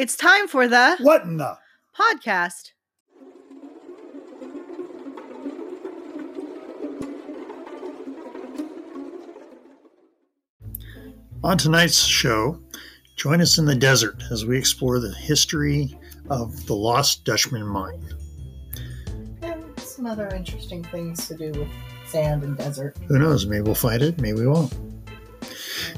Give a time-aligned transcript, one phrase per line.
[0.00, 1.58] It's time for the What in the?
[1.94, 2.70] podcast.
[11.44, 12.58] On tonight's show,
[13.16, 15.98] join us in the desert as we explore the history
[16.30, 18.02] of the Lost Dutchman mine.
[19.42, 21.68] and some other interesting things to do with
[22.06, 22.96] sand and desert.
[23.08, 23.44] Who knows?
[23.44, 24.72] Maybe we'll find it, maybe we won't.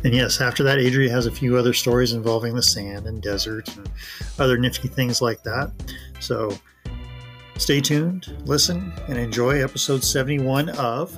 [0.04, 3.74] And yes, after that, Adria has a few other stories involving the sand and desert
[3.76, 3.90] and
[4.38, 5.70] other nifty things like that.
[6.18, 6.58] So
[7.56, 11.16] stay tuned, listen, and enjoy episode 71 of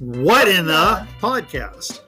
[0.00, 2.00] What in the Podcast.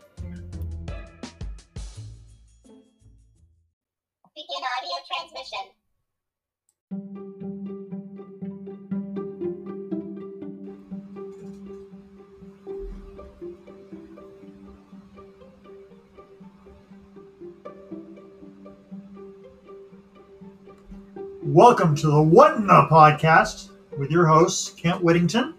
[21.68, 25.52] Welcome to the What in the Podcast with your hosts, Kent Whittington.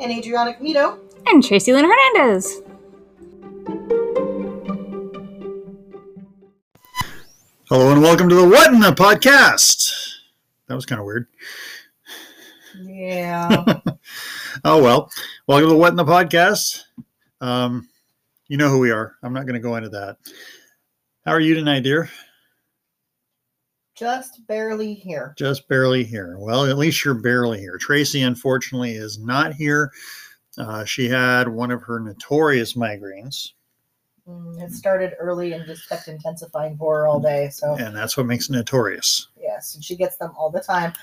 [0.00, 0.98] And Adrianna Camito.
[1.26, 2.62] And Tracy Lynn Hernandez.
[7.68, 10.14] Hello and welcome to the What in the Podcast.
[10.66, 11.26] That was kind of weird.
[12.82, 13.80] Yeah.
[14.64, 15.10] Oh well,
[15.46, 16.84] welcome to the What in the Podcast.
[17.42, 17.86] Um,
[18.48, 19.14] you know who we are.
[19.22, 20.16] I'm not going to go into that.
[21.26, 22.08] How are you tonight, dear?
[23.94, 25.34] Just barely here.
[25.38, 26.36] Just barely here.
[26.38, 27.78] Well, at least you're barely here.
[27.78, 29.92] Tracy, unfortunately, is not here.
[30.58, 33.52] Uh, she had one of her notorious migraines,
[34.28, 37.50] Mm, It started early and just kept intensifying for her all day.
[37.50, 39.28] So, and that's what makes it notorious.
[39.38, 40.94] yes, and she gets them all the time.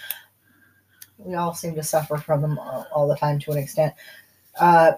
[1.19, 3.94] We all seem to suffer from them all, all the time to an extent.
[4.59, 4.94] Uh,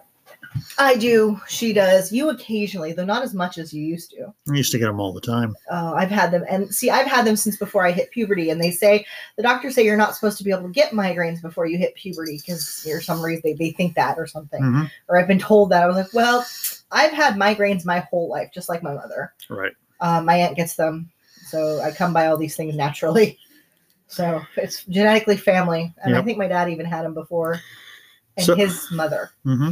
[0.78, 1.40] I do.
[1.48, 2.12] She does.
[2.12, 4.34] You occasionally, though not as much as you used to.
[4.50, 5.56] I used to get them all the time.
[5.72, 8.50] uh, I've had them, and see, I've had them since before I hit puberty.
[8.50, 11.42] And they say the doctors say you're not supposed to be able to get migraines
[11.42, 14.62] before you hit puberty because for some reason they, they think that or something.
[14.62, 14.92] Mhm.
[15.08, 15.84] Or I've been told that.
[15.84, 16.46] I was like, well,
[16.92, 19.34] I've had migraines my whole life, just like my mother.
[19.50, 19.74] Right.
[20.02, 21.10] Uh, my aunt gets them,
[21.48, 23.38] so I come by all these things naturally.
[24.08, 27.60] So it's genetically family, and I think my dad even had them before,
[28.38, 29.32] and So- his mother.
[29.44, 29.72] hmm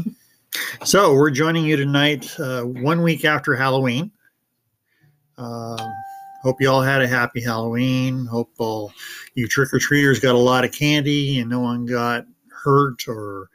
[0.84, 4.12] So we're joining you tonight, uh, one week after Halloween.
[5.38, 5.80] Um,
[6.44, 8.26] hope you all had a happy Halloween.
[8.26, 8.92] Hope all
[9.36, 12.26] you trick or treaters got a lot of candy and no one got
[12.64, 13.50] hurt or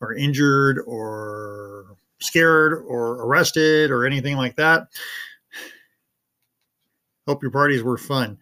[0.00, 4.88] or injured or scared or arrested or anything like that.
[7.26, 8.36] Hope your parties were fun.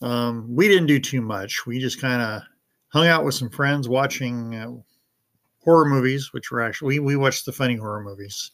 [0.00, 1.66] Um, we didn't do too much.
[1.66, 2.42] We just kind of
[2.88, 4.70] hung out with some friends watching uh,
[5.68, 8.50] horror movies, which were actually we, we watched the funny horror movies.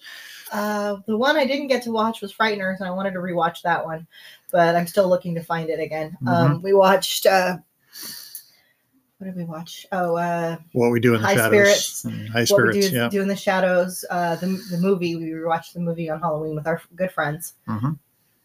[0.53, 3.63] Uh, the one I didn't get to watch was Frighteners, and I wanted to rewatch
[3.63, 4.07] that one,
[4.51, 6.17] but I'm still looking to find it again.
[6.27, 7.27] Um, we watched.
[7.27, 7.59] Uh,
[9.19, 9.87] what did we watch?
[9.93, 11.87] Oh, uh, What we do in the High shadows.
[11.87, 12.03] Spirits.
[12.05, 13.09] Mm, High what we do, yeah.
[13.09, 14.05] do in the shadows.
[14.11, 17.97] Uh, the the movie we watched the movie on Halloween with our good friends Mhm.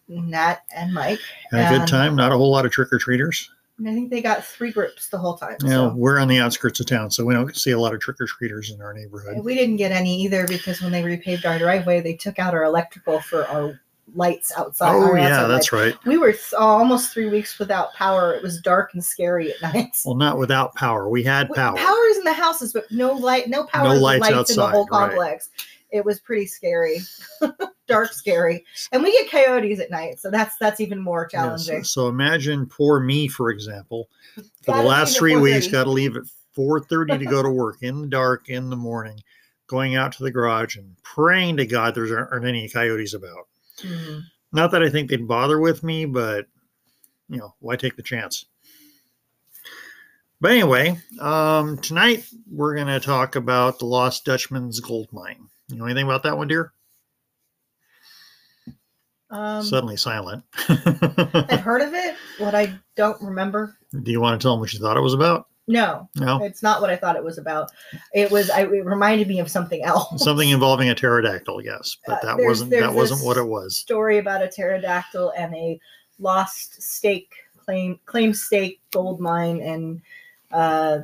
[0.08, 1.20] Nat and Mike.
[1.52, 2.16] Had a good time.
[2.16, 3.50] Not a whole lot of trick or treaters.
[3.80, 5.56] And I think they got three groups the whole time.
[5.64, 5.96] Know, so.
[5.96, 8.28] we're on the outskirts of town, so we don't see a lot of trick or
[8.28, 9.44] treaters in our neighborhood.
[9.44, 12.66] We didn't get any either because when they repaved our driveway, they took out our
[12.66, 13.80] electrical for our
[14.16, 14.94] lights outside.
[14.94, 15.96] Oh yeah, outside that's right.
[16.06, 18.34] We were th- oh, almost three weeks without power.
[18.34, 19.96] It was dark and scary at night.
[20.06, 21.10] Well, not without power.
[21.10, 21.78] We had We- power.
[21.78, 23.86] Power is in the houses, but no light, no power.
[23.86, 25.10] No in the lights in the outside, whole right.
[25.10, 25.50] complex.
[25.92, 27.00] It was pretty scary,
[27.90, 31.84] dark, scary, and we get coyotes at night, so that's that's even more challenging.
[31.84, 34.10] So imagine poor me, for example,
[34.64, 36.24] for the last three weeks, got to leave at
[36.54, 39.20] four thirty to go to work in the dark in the morning,
[39.68, 43.48] going out to the garage and praying to God there aren't any coyotes about.
[43.80, 44.24] Mhm.
[44.52, 46.48] Not that I think they'd bother with me, but
[47.28, 48.46] you know, why take the chance?
[50.42, 55.50] But anyway, um, tonight we're going to talk about the Lost Dutchman's gold mine.
[55.68, 56.72] You know anything about that one, dear?
[59.32, 60.44] Um, Suddenly silent.
[60.68, 62.16] I've heard of it.
[62.40, 63.78] What I don't remember.
[64.02, 65.48] Do you want to tell them what you thought it was about?
[65.68, 67.70] No, No, it's not what I thought it was about.
[68.12, 68.50] It was.
[68.50, 70.24] I, it reminded me of something else.
[70.24, 71.64] something involving a pterodactyl.
[71.64, 73.78] Yes, but Uh, that there's- wasn't there's that wasn't what it was.
[73.78, 75.80] story about a pterodactyl and a
[76.18, 77.32] lost stake
[77.64, 80.02] claim claim stake gold mine and
[80.52, 81.00] uh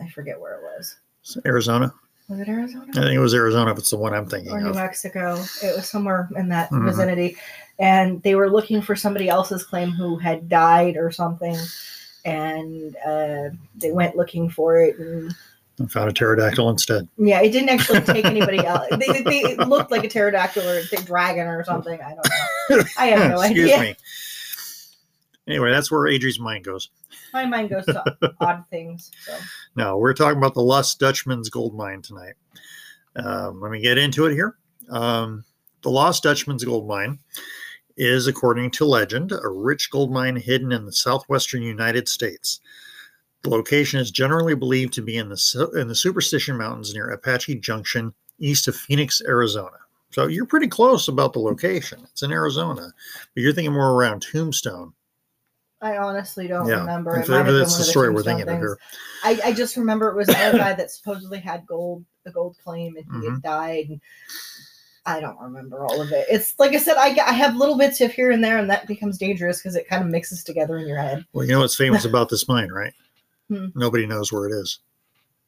[0.00, 0.96] I forget where it was.
[1.44, 1.92] Arizona.
[2.30, 2.86] Was it Arizona?
[2.90, 3.72] I think it was Arizona.
[3.72, 4.76] If it's the one I'm thinking Or New of.
[4.76, 5.34] Mexico.
[5.62, 6.84] It was somewhere in that Mhm.
[6.86, 7.36] vicinity.
[7.78, 11.56] And they were looking for somebody else's claim who had died or something.
[12.24, 14.96] And uh, they went looking for it.
[14.98, 15.34] And
[15.90, 17.08] found a pterodactyl instead.
[17.16, 18.86] yeah, it didn't actually take anybody else.
[18.90, 21.98] They, they, it looked like a pterodactyl or a dragon or something.
[22.00, 22.84] I don't know.
[22.98, 23.80] I have no Excuse idea.
[23.80, 23.96] me.
[25.50, 26.90] Anyway, that's where Adri's mind goes.
[27.32, 28.04] My mind goes to
[28.40, 29.10] odd things.
[29.26, 29.36] So
[29.74, 32.34] No, we're talking about the Lost Dutchman's gold mine tonight.
[33.16, 34.56] Um, let me get into it here.
[34.90, 35.44] Um,
[35.82, 37.18] the Lost Dutchman's gold mine
[37.96, 42.60] is, according to legend, a rich gold mine hidden in the southwestern United States.
[43.42, 47.56] The location is generally believed to be in the in the Superstition Mountains near Apache
[47.56, 49.78] Junction, east of Phoenix, Arizona.
[50.10, 52.00] So you're pretty close about the location.
[52.04, 52.92] It's in Arizona,
[53.34, 54.92] but you're thinking more around Tombstone.
[55.82, 57.16] I honestly don't yeah, remember.
[57.18, 58.78] It might have been that's one the story we're thinking of here.
[59.24, 62.96] I, I just remember it was another guy that supposedly had gold, a gold claim,
[62.96, 63.34] and he Mm-hmm.
[63.34, 63.86] had died.
[63.88, 64.00] And
[65.06, 66.26] I don't remember all of it.
[66.30, 68.86] It's like I said, I, I have little bits of here and there, and that
[68.86, 71.24] becomes dangerous because it kind of mixes together in your head.
[71.32, 72.92] Well, you know what's famous about this mine, right?
[73.48, 73.68] Hmm.
[73.74, 74.80] Nobody knows where it is.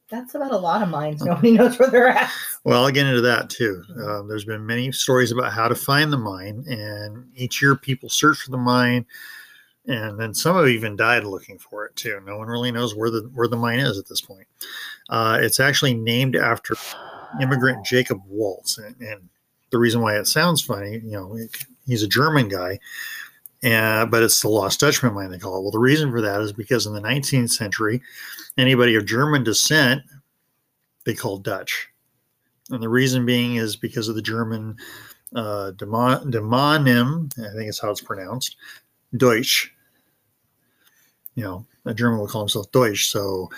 [0.09, 1.23] That's about a lot of mines.
[1.25, 2.31] Nobody knows where they're at.
[2.65, 3.83] Well, I'll get into that too.
[4.07, 8.09] Um, there's been many stories about how to find the mine, and each year people
[8.09, 9.07] search for the mine,
[9.87, 12.21] and then some have even died looking for it too.
[12.25, 14.47] No one really knows where the where the mine is at this point.
[15.09, 16.75] Uh, it's actually named after
[17.41, 19.29] immigrant Jacob Waltz, and, and
[19.71, 21.37] the reason why it sounds funny, you know,
[21.87, 22.79] he's a German guy,
[23.63, 25.63] and but it's the Lost Dutchman mine they call it.
[25.63, 28.01] Well, the reason for that is because in the 19th century,
[28.57, 30.03] anybody of German descent
[31.05, 31.89] they called Dutch.
[32.71, 34.77] And the reason being is because of the German
[35.35, 38.57] uh, demon, demonym, I think is how it's pronounced,
[39.17, 39.72] Deutsch.
[41.35, 43.09] You know, a German will call himself Deutsch.
[43.09, 43.51] So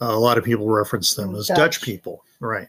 [0.00, 1.82] uh, a lot of people reference them as Dutch, Dutch.
[1.82, 2.24] people.
[2.40, 2.68] Right.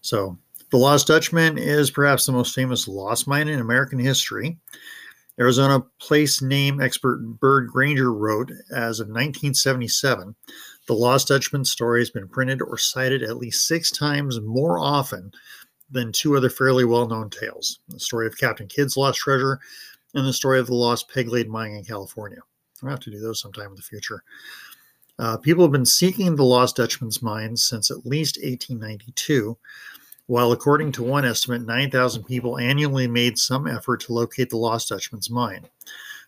[0.00, 0.36] So
[0.70, 4.58] the Lost Dutchman is perhaps the most famous lost mine in American history.
[5.38, 10.34] Arizona place name expert Byrd Granger wrote as of 1977
[10.86, 15.32] the Lost Dutchman story has been printed or cited at least six times more often
[15.90, 19.58] than two other fairly well known tales the story of Captain Kidd's lost treasure
[20.14, 22.40] and the story of the lost Peg Leg mine in California.
[22.82, 24.22] I'll have to do those sometime in the future.
[25.18, 29.56] Uh, people have been seeking the Lost Dutchman's mine since at least 1892,
[30.26, 34.88] while according to one estimate, 9,000 people annually made some effort to locate the Lost
[34.88, 35.68] Dutchman's mine.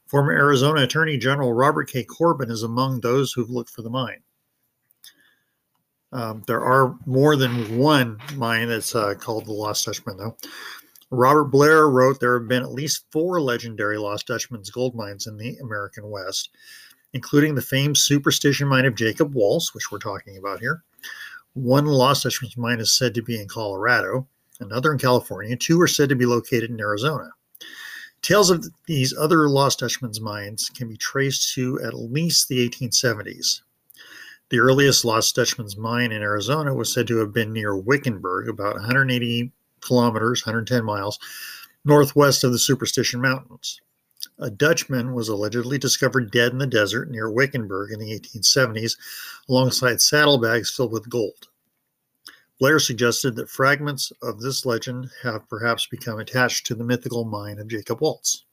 [0.07, 2.05] Former Arizona Attorney General Robert K.
[2.05, 4.21] Corbin is among those who've looked for the mine.
[6.13, 10.37] Um, there are more than one mine that's uh, called the Lost Dutchman, though.
[11.11, 15.37] Robert Blair wrote there have been at least four legendary Lost Dutchman's gold mines in
[15.37, 16.51] the American West,
[17.13, 20.83] including the famed Superstition mine of Jacob Waltz, which we're talking about here.
[21.55, 24.27] One Lost Dutchman's mine is said to be in Colorado,
[24.61, 25.57] another in California.
[25.57, 27.31] Two are said to be located in Arizona.
[28.23, 33.61] Tales of these other Lost Dutchman's mines can be traced to at least the 1870s.
[34.49, 38.75] The earliest Lost Dutchman's mine in Arizona was said to have been near Wickenburg, about
[38.75, 39.53] 180
[39.85, 41.19] kilometers, 110 miles,
[41.85, 43.81] northwest of the Superstition Mountains.
[44.39, 48.97] A Dutchman was allegedly discovered dead in the desert near Wickenburg in the 1870s,
[49.49, 51.49] alongside saddlebags filled with gold.
[52.59, 57.59] Blair suggested that fragments of this legend have perhaps become attached to the mythical mine
[57.59, 58.45] of Jacob Waltz.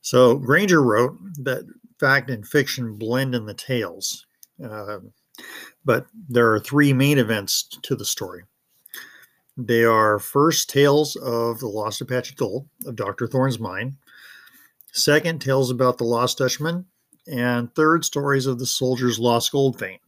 [0.00, 1.64] So Granger wrote that
[2.00, 4.26] fact and fiction blend in the tales,
[4.64, 4.98] uh,
[5.84, 8.42] but there are three main events to the story.
[9.56, 13.26] They are first tales of the lost Apache gold of Dr.
[13.26, 13.98] Thorne's mine,
[14.92, 16.86] second tales about the lost Dutchman,
[17.26, 19.98] and third stories of the soldier's lost gold vein.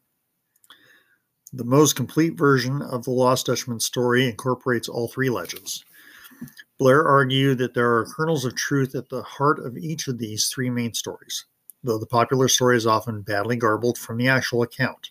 [1.52, 5.84] The most complete version of the Lost Dutchman story incorporates all three legends.
[6.78, 10.48] Blair argued that there are kernels of truth at the heart of each of these
[10.48, 11.44] three main stories,
[11.84, 15.10] though the popular story is often badly garbled from the actual account.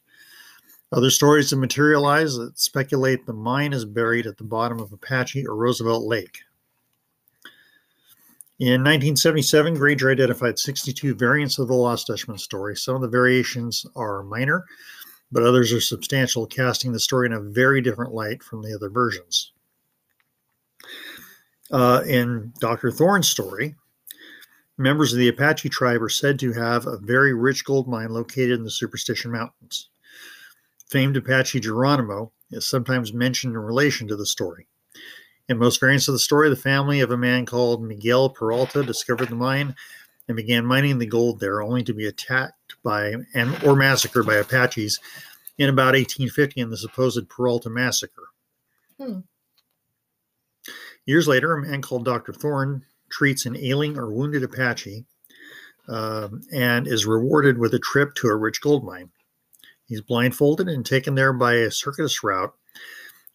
[0.93, 5.47] Other stories have materialized that speculate the mine is buried at the bottom of Apache
[5.47, 6.41] or Roosevelt Lake.
[8.59, 12.75] In 1977, Granger identified 62 variants of the Lost Dutchman story.
[12.75, 14.65] Some of the variations are minor,
[15.31, 18.89] but others are substantial, casting the story in a very different light from the other
[18.89, 19.51] versions.
[21.71, 22.91] Uh, in Dr.
[22.91, 23.73] Thorne's story,
[24.77, 28.59] members of the Apache tribe are said to have a very rich gold mine located
[28.59, 29.89] in the Superstition Mountains.
[30.93, 34.67] Famed Apache Geronimo is sometimes mentioned in relation to the story.
[35.49, 39.29] In most variants of the story, the family of a man called Miguel Peralta discovered
[39.29, 39.75] the mine
[40.27, 44.35] and began mining the gold there, only to be attacked by and or massacred by
[44.35, 44.99] Apaches
[45.57, 48.27] in about 1850 in the supposed Peralta massacre.
[48.99, 49.21] Hmm.
[51.07, 52.33] Years later, a man called Dr.
[52.33, 55.05] Thorne treats an ailing or wounded Apache
[55.87, 59.09] um, and is rewarded with a trip to a rich gold mine.
[59.93, 62.51] He's blindfolded and taken there by a circus route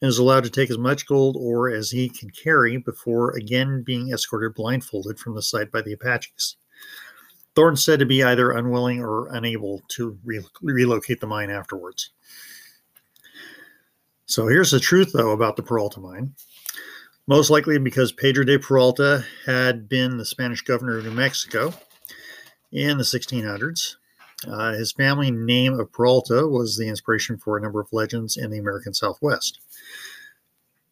[0.02, 3.84] and is allowed to take as much gold ore as he can carry before again
[3.84, 6.56] being escorted blindfolded from the site by the Apaches.
[7.54, 12.10] Thorne said to be either unwilling or unable to re- relocate the mine afterwards.
[14.26, 16.34] So here's the truth, though, about the Peralta mine.
[17.28, 21.72] Most likely because Pedro de Peralta had been the Spanish governor of New Mexico
[22.72, 23.94] in the 1600s.
[24.46, 28.50] Uh, his family name of Peralta was the inspiration for a number of legends in
[28.50, 29.60] the American Southwest.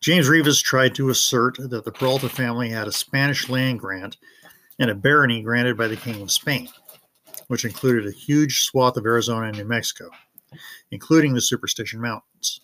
[0.00, 4.16] James Reavis tried to assert that the Peralta family had a Spanish land grant
[4.78, 6.68] and a barony granted by the King of Spain,
[7.48, 10.10] which included a huge swath of Arizona and New Mexico,
[10.90, 12.60] including the Superstition Mountains.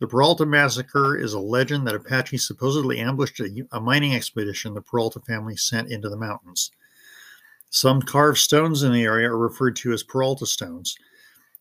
[0.00, 4.80] The Peralta Massacre is a legend that Apaches supposedly ambushed a, a mining expedition the
[4.80, 6.70] Peralta family sent into the mountains.
[7.70, 10.96] Some carved stones in the area are referred to as Peralta stones,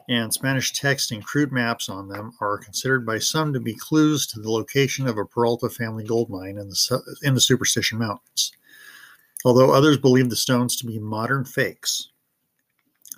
[0.09, 4.25] and Spanish text and crude maps on them are considered by some to be clues
[4.27, 8.51] to the location of a Peralta family gold mine in the, in the Superstition Mountains.
[9.45, 12.09] Although others believe the stones to be modern fakes,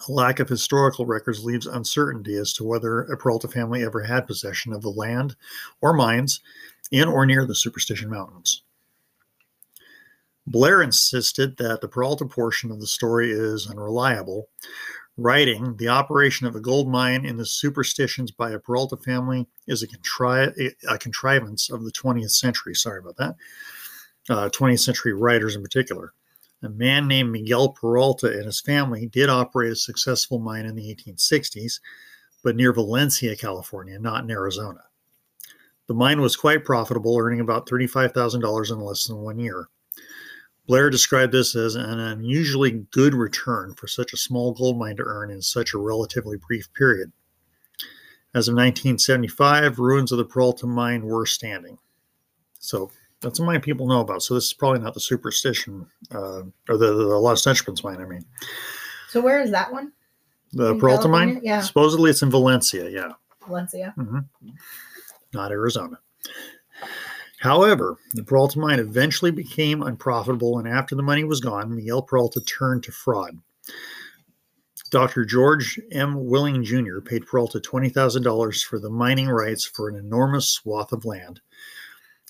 [0.07, 4.27] a lack of historical records leaves uncertainty as to whether a Peralta family ever had
[4.27, 5.36] possession of the land
[5.79, 6.41] or mines
[6.91, 8.63] in or near the Superstition Mountains.
[10.48, 14.50] Blair insisted that the Peralta portion of the story is unreliable,
[15.17, 19.83] writing, The operation of a gold mine in the superstitions by a Peralta family is
[19.83, 22.74] a, contri- a contrivance of the 20th century.
[22.74, 23.36] Sorry about that.
[24.29, 26.13] Uh, 20th century writers in particular.
[26.63, 30.95] A man named Miguel Peralta and his family did operate a successful mine in the
[30.95, 31.79] 1860s,
[32.43, 34.81] but near Valencia, California, not in Arizona.
[35.88, 39.67] The mine was quite profitable, earning about $35,000 in less than one year.
[40.71, 45.03] Blair described this as an unusually good return for such a small gold mine to
[45.03, 47.11] earn in such a relatively brief period.
[48.33, 51.77] As of 1975, ruins of the Peralta mine were standing.
[52.59, 54.23] So that's a mine people know about.
[54.23, 57.99] So this is probably not the superstition uh, or the, the Lost Dutchman's mine.
[57.99, 58.23] I mean,
[59.09, 59.91] So where is that one?
[60.53, 61.41] the In Peralta mine.
[61.43, 61.59] Yeah.
[61.59, 62.89] Supposedly it's in Valencia.
[62.89, 63.11] Yeah,
[63.45, 63.93] Valencia.
[65.33, 65.99] not Arizona.
[67.41, 72.39] However, the Peralta mine eventually became unprofitable, and after the money was gone, Miguel Peralta
[72.41, 73.36] turned to fraud.
[74.91, 75.25] Dr.
[75.25, 76.27] George M.
[76.27, 77.00] Willing Jr.
[77.00, 81.41] paid Peralta $20,000 for the mining rights for an enormous swath of land,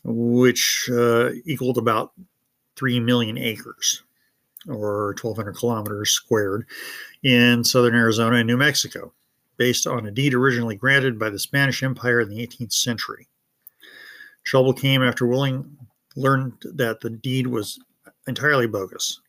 [0.06, 2.14] which uh, equaled about
[2.78, 4.04] 3 million acres
[4.70, 6.66] or 1,200 kilometers squared
[7.24, 9.12] in southern Arizona and New Mexico,
[9.58, 13.28] based on a deed originally granted by the Spanish Empire in the 18th century.
[14.52, 15.78] Trouble came after Willing
[16.18, 17.80] learned that the deed was
[18.28, 19.22] entirely bogus.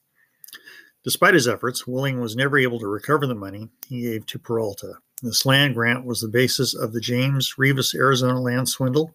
[1.05, 4.95] Despite his efforts, Willing was never able to recover the money he gave to Peralta.
[5.23, 9.14] This land grant was the basis of the James Reavis Arizona land swindle.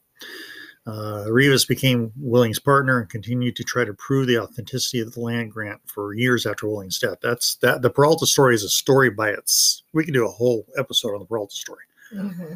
[0.85, 5.19] Uh, Reavis became Willing's partner and continued to try to prove the authenticity of the
[5.19, 7.17] land grant for years after Willing's death.
[7.21, 7.81] That's that.
[7.81, 9.83] The Peralta story is a story by its.
[9.91, 11.83] We could do a whole episode on the Peralta story.
[12.13, 12.53] Mm-hmm.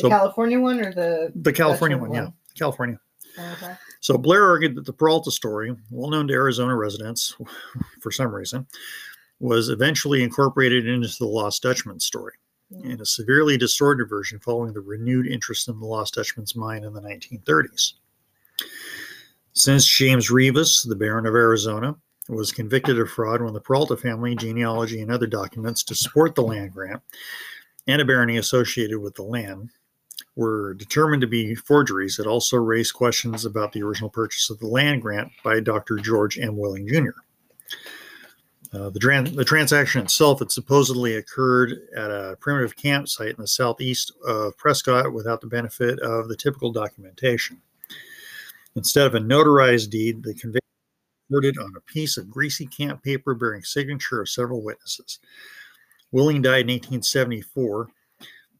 [0.00, 3.00] The So- California one or the The California Dutchman one, yeah, California.
[3.38, 3.74] Oh, okay.
[4.00, 7.36] So Blair argued that the Peralta story, well known to Arizona residents
[8.00, 8.66] for some reason,
[9.40, 12.34] was eventually incorporated into the Lost Dutchman story
[12.72, 12.90] hmm.
[12.90, 16.92] in a severely distorted version following the renewed interest in the Lost Dutchman's mine in
[16.92, 17.94] the 1930s.
[19.52, 21.96] Since James Reavis, the Baron of Arizona,
[22.28, 26.42] was convicted of fraud when the Peralta family genealogy and other documents to support the
[26.42, 27.02] land grant
[27.86, 29.70] and a barony associated with the land
[30.36, 34.66] were determined to be forgeries that also raised questions about the original purchase of the
[34.66, 35.96] land grant by Dr.
[35.96, 36.56] George M.
[36.56, 37.10] Willing Jr.
[38.72, 43.46] Uh, the, tran- the transaction itself had supposedly occurred at a primitive campsite in the
[43.46, 47.60] southeast of Prescott without the benefit of the typical documentation.
[48.76, 50.60] Instead of a notarized deed, the conviction
[51.28, 55.18] recorded on a piece of greasy camp paper bearing signature of several witnesses.
[56.12, 57.88] Willing died in 1874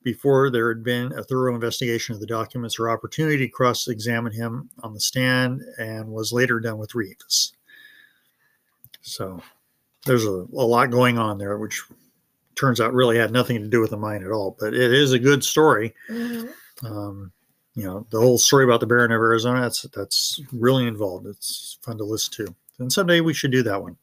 [0.02, 4.32] before there had been a thorough investigation of the documents or opportunity to cross examine
[4.32, 7.52] him on the stand and was later done with Reavis.
[9.02, 9.42] So
[10.06, 11.82] there's a, a lot going on there, which
[12.54, 14.56] turns out really had nothing to do with the mine at all.
[14.58, 15.94] But it is a good story.
[16.08, 16.50] Mhm.
[16.84, 17.32] Um,
[17.74, 21.26] you know, the whole story about the Baron of Arizona, that's that's really involved.
[21.26, 22.54] It's fun to listen to.
[22.78, 23.96] And someday we should do that one.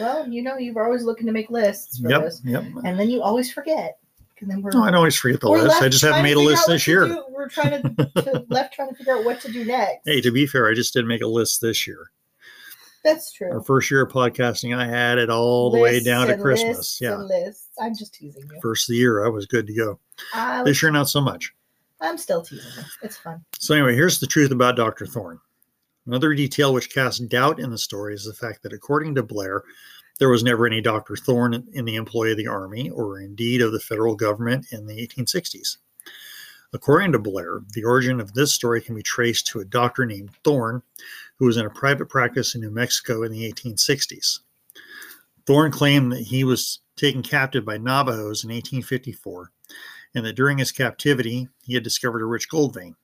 [0.00, 2.22] Well, you know, you're always looking to make lists for Yep.
[2.22, 2.64] this, Yep.
[2.84, 3.98] and then you always forget.
[4.40, 5.80] And then we're No, I don't always forget the list.
[5.80, 7.06] I just haven't made a list this year.
[7.06, 7.24] do.
[7.30, 10.02] We're trying to, to left trying to figure out what to do next.
[10.04, 12.10] Hey, to be fair, I just didn't make a list this year.
[13.04, 13.52] That's true.
[13.52, 16.76] Our first year of podcasting, I had it all the way Lists down to Christmas.
[16.76, 17.16] lists Yeah.
[17.16, 17.68] lists.
[17.80, 18.58] I'm just teasing you.
[18.60, 20.00] First of the year, I was good to go.
[20.34, 21.54] Was, This year, not so much.
[22.00, 22.82] I'm still teasing you.
[23.02, 23.44] It's fun.
[23.58, 25.06] So, anyway, here's the truth about Dr.
[25.06, 25.38] Thorne.
[26.06, 29.62] Another detail which casts doubt in the story is the fact that, according to Blair,
[30.18, 31.16] there was never any Dr.
[31.16, 35.06] Thorne in the employ of the Army or indeed of the federal government in the
[35.06, 35.76] 1860s.
[36.72, 40.30] According to Blair, the origin of this story can be traced to a doctor named
[40.42, 40.82] Thorne
[41.38, 44.40] who was in a private practice in New Mexico in the 1860s.
[45.46, 49.52] Thorne claimed that he was taken captive by Navajos in 1854
[50.14, 52.96] and that during his captivity he had discovered a rich gold vein.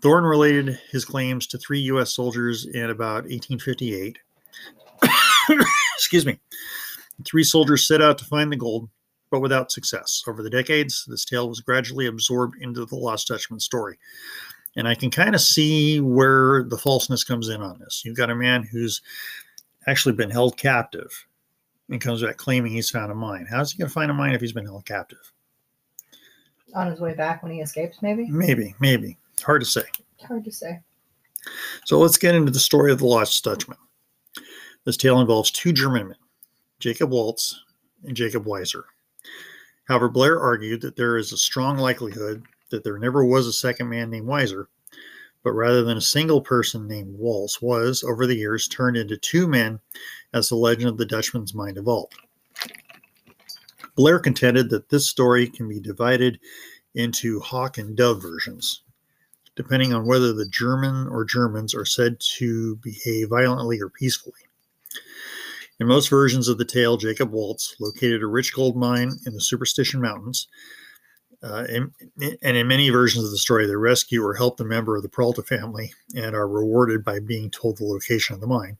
[0.00, 2.12] Thorne related his claims to three U.S.
[2.12, 4.18] soldiers in about 1858.
[5.96, 6.38] Excuse me.
[7.24, 8.88] Three soldiers set out to find the gold,
[9.30, 10.22] but without success.
[10.26, 13.98] Over the decades, this tale was gradually absorbed into the Lost Dutchman story.
[14.76, 18.02] And I can kind of see where the falseness comes in on this.
[18.04, 19.02] You've got a man who's
[19.86, 21.26] actually been held captive
[21.90, 23.46] and comes back claiming he's found a mine.
[23.48, 25.32] How's he going to find a mine if he's been held captive?
[26.74, 28.26] On his way back when he escapes, maybe?
[28.30, 29.18] Maybe, maybe.
[29.42, 29.82] Hard to say.
[30.16, 30.80] It's hard to say.
[31.84, 33.76] So let's get into the story of the Lost Dutchman.
[34.84, 36.16] This tale involves two German men,
[36.80, 37.62] Jacob Waltz
[38.04, 38.84] and Jacob Weiser.
[39.84, 43.88] However, Blair argued that there is a strong likelihood that there never was a second
[43.88, 44.66] man named Weiser,
[45.44, 49.46] but rather than a single person named Waltz was, over the years, turned into two
[49.46, 49.78] men
[50.32, 52.14] as the legend of the Dutchman's mind evolved.
[53.94, 56.40] Blair contended that this story can be divided
[56.94, 58.82] into hawk and dove versions,
[59.54, 64.40] depending on whether the German or Germans are said to behave violently or peacefully.
[65.82, 69.40] In most versions of the tale, Jacob Waltz located a rich gold mine in the
[69.40, 70.46] Superstition Mountains.
[71.42, 71.90] Uh, and,
[72.40, 75.08] and in many versions of the story, they rescue or help the member of the
[75.08, 78.78] Peralta family and are rewarded by being told the location of the mine.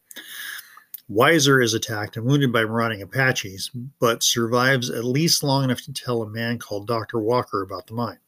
[1.10, 5.92] Weiser is attacked and wounded by marauding Apaches, but survives at least long enough to
[5.92, 7.18] tell a man called Dr.
[7.18, 8.18] Walker about the mine.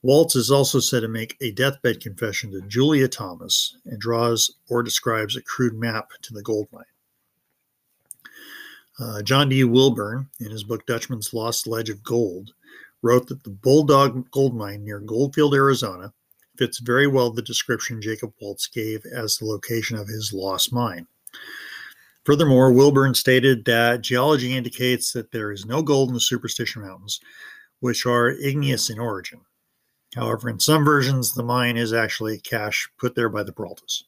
[0.00, 4.84] Waltz is also said to make a deathbed confession to Julia Thomas and draws or
[4.84, 6.84] describes a crude map to the gold mine.
[8.98, 9.64] Uh, John D.
[9.64, 12.52] Wilburn, in his book Dutchman's Lost Ledge of Gold,
[13.02, 16.12] wrote that the Bulldog Gold Mine near Goldfield, Arizona,
[16.56, 21.06] fits very well the description Jacob Waltz gave as the location of his lost mine.
[22.24, 27.18] Furthermore, Wilburn stated that geology indicates that there is no gold in the Superstition Mountains,
[27.80, 29.40] which are igneous in origin.
[30.14, 34.04] However, in some versions, the mine is actually a cache put there by the Peraltas.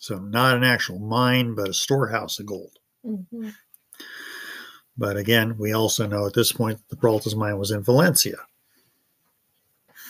[0.00, 2.78] So, not an actual mine, but a storehouse of gold.
[3.06, 3.50] Mm-hmm.
[4.96, 8.36] But again, we also know at this point the Peralta's mine was in Valencia.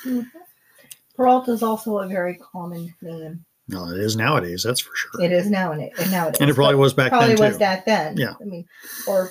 [0.05, 0.21] Mm-hmm.
[1.17, 3.45] Peralta is also a very common name.
[3.69, 5.23] No, it is nowadays, that's for sure.
[5.23, 6.41] It is now and nowadays.
[6.41, 8.17] and it probably was back probably then Probably was that then.
[8.17, 8.35] Yeah.
[8.39, 8.67] I mean,
[9.09, 9.31] or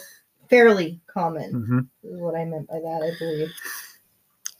[0.49, 3.51] fairly common hmm is what I meant by that, I believe.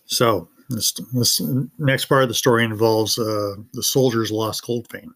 [0.06, 1.42] So this, this
[1.80, 5.12] next part of the story involves uh, the soldier's lost gold vein.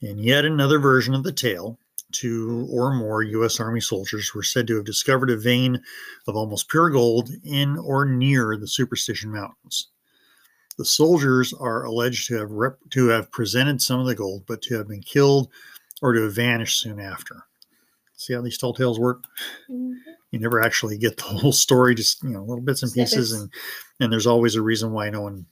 [0.00, 1.78] In yet another version of the tale,
[2.12, 3.60] two or more U.S.
[3.60, 5.82] Army soldiers were said to have discovered a vein
[6.26, 9.88] of almost pure gold in or near the Superstition Mountains.
[10.78, 14.62] The soldiers are alleged to have rep- to have presented some of the gold, but
[14.62, 15.50] to have been killed
[16.00, 17.44] or to have vanished soon after.
[18.16, 19.24] See how these tall tales work?
[19.70, 19.92] Mm-hmm.
[20.30, 23.42] You never actually get the whole story, just you know, little bits and pieces, Snippets.
[23.42, 25.46] and and there's always a reason why no one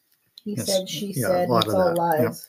[0.44, 0.66] He Yes.
[0.66, 2.18] said, she Yeah, a said, lot it's of all that.
[2.20, 2.28] Yep.
[2.28, 2.46] lies.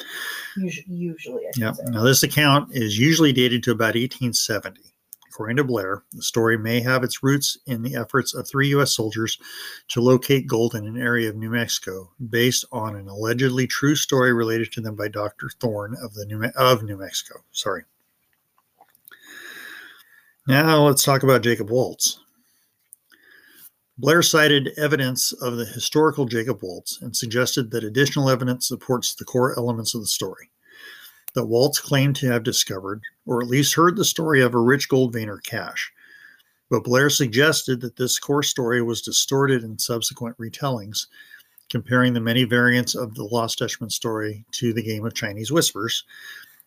[0.57, 1.71] Usually, usually, I should Yeah.
[1.73, 1.83] say.
[1.87, 4.81] Now, this account is usually dated to about 1870.
[5.29, 8.93] According to Blair, the story may have its roots in the efforts of three U.S.
[8.93, 9.37] soldiers
[9.89, 14.33] to locate gold in an area of New Mexico, based on an allegedly true story
[14.33, 15.49] related to them by Dr.
[15.59, 17.43] Thorne of the New Me- of New Mexico.
[17.51, 17.83] Sorry.
[20.47, 22.19] Now let's talk about Jacob Waltz.
[24.01, 29.25] Blair cited evidence of the historical Jacob Waltz and suggested that additional evidence supports the
[29.25, 30.49] core elements of the story
[31.35, 34.89] that Waltz claimed to have discovered, or at least heard the story of a rich
[34.89, 35.91] gold vein or cache.
[36.71, 41.05] But Blair suggested that this core story was distorted in subsequent retellings,
[41.69, 46.05] comparing the many variants of the Lost Dutchman story to the game of Chinese Whispers,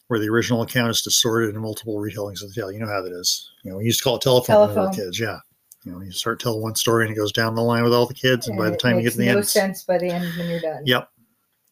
[0.07, 2.70] where the original account is distorted in multiple retellings of the tale.
[2.70, 3.51] You know how that is.
[3.64, 5.18] You know, we used to call it telephone, when we were kids.
[5.18, 5.40] Yeah.
[5.85, 8.07] You know, you start telling one story and it goes down the line with all
[8.07, 9.99] the kids, and by the time you get to the no end, it's- sense by
[9.99, 10.83] the end when you're done.
[10.87, 11.11] yep,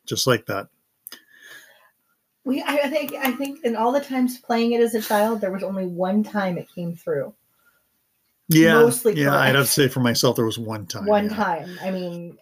[0.06, 0.68] just like that.
[2.44, 5.40] We, I I think, I think, in all the times playing it as a child,
[5.40, 7.32] there was only one time it came through.
[8.48, 9.38] Yeah, Mostly yeah.
[9.38, 11.06] I'd have to say for myself, there was one time.
[11.06, 11.36] one yeah.
[11.36, 11.78] time.
[11.80, 12.36] I mean,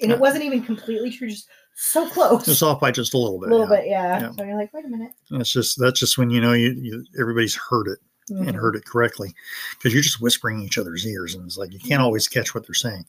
[0.00, 0.14] and Yeah.
[0.16, 2.46] it wasn't even completely true, just so close.
[2.46, 3.50] Just off by just a little bit.
[3.50, 3.80] a little yeah.
[3.80, 4.20] bit, yeah.
[4.20, 4.32] Yeah.
[4.32, 5.12] So you're like, wait a minute.
[5.30, 8.54] That's just that's just when you know you, you everybody's heard it and Mhm.
[8.54, 9.34] heard it correctly
[9.76, 12.54] because you're just whispering in each other's ears and it's like you can't always catch
[12.54, 13.04] what they're saying.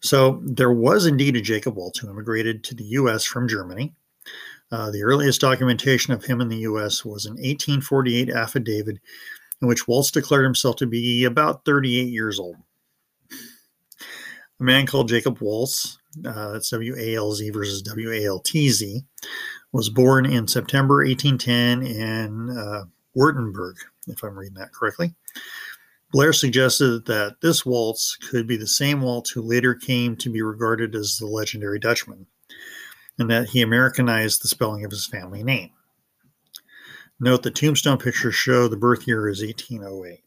[0.00, 3.24] So there was indeed a Jacob Waltz who immigrated to the U.S.
[3.24, 3.94] from Germany.
[4.70, 7.04] Uh, the earliest documentation of him in the U.S.
[7.04, 8.98] was an 1848 affidavit
[9.60, 12.56] in which Waltz declared himself to be about 38 years old.
[14.60, 18.38] A man called Jacob Waltz, uh, that's W A L Z versus W A L
[18.40, 19.02] T Z,
[19.72, 22.84] was born in September 1810 in uh,
[23.18, 23.74] Württemberg,
[24.06, 25.14] if I'm reading that correctly.
[26.12, 30.40] Blair suggested that this waltz could be the same waltz who later came to be
[30.40, 32.26] regarded as the legendary Dutchman,
[33.18, 35.70] and that he Americanized the spelling of his family name.
[37.20, 40.20] Note the tombstone pictures show the birth year is 1808.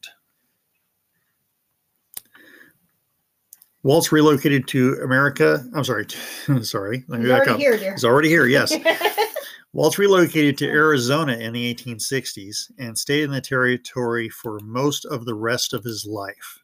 [3.83, 5.65] Waltz relocated to America.
[5.73, 6.05] I'm sorry,
[6.61, 7.03] sorry.
[7.07, 7.59] Let me He's back already up.
[7.59, 7.91] here, dear.
[7.93, 8.45] He's already here.
[8.45, 8.75] Yes.
[9.73, 15.23] Waltz relocated to Arizona in the 1860s and stayed in the territory for most of
[15.23, 16.59] the rest of his life.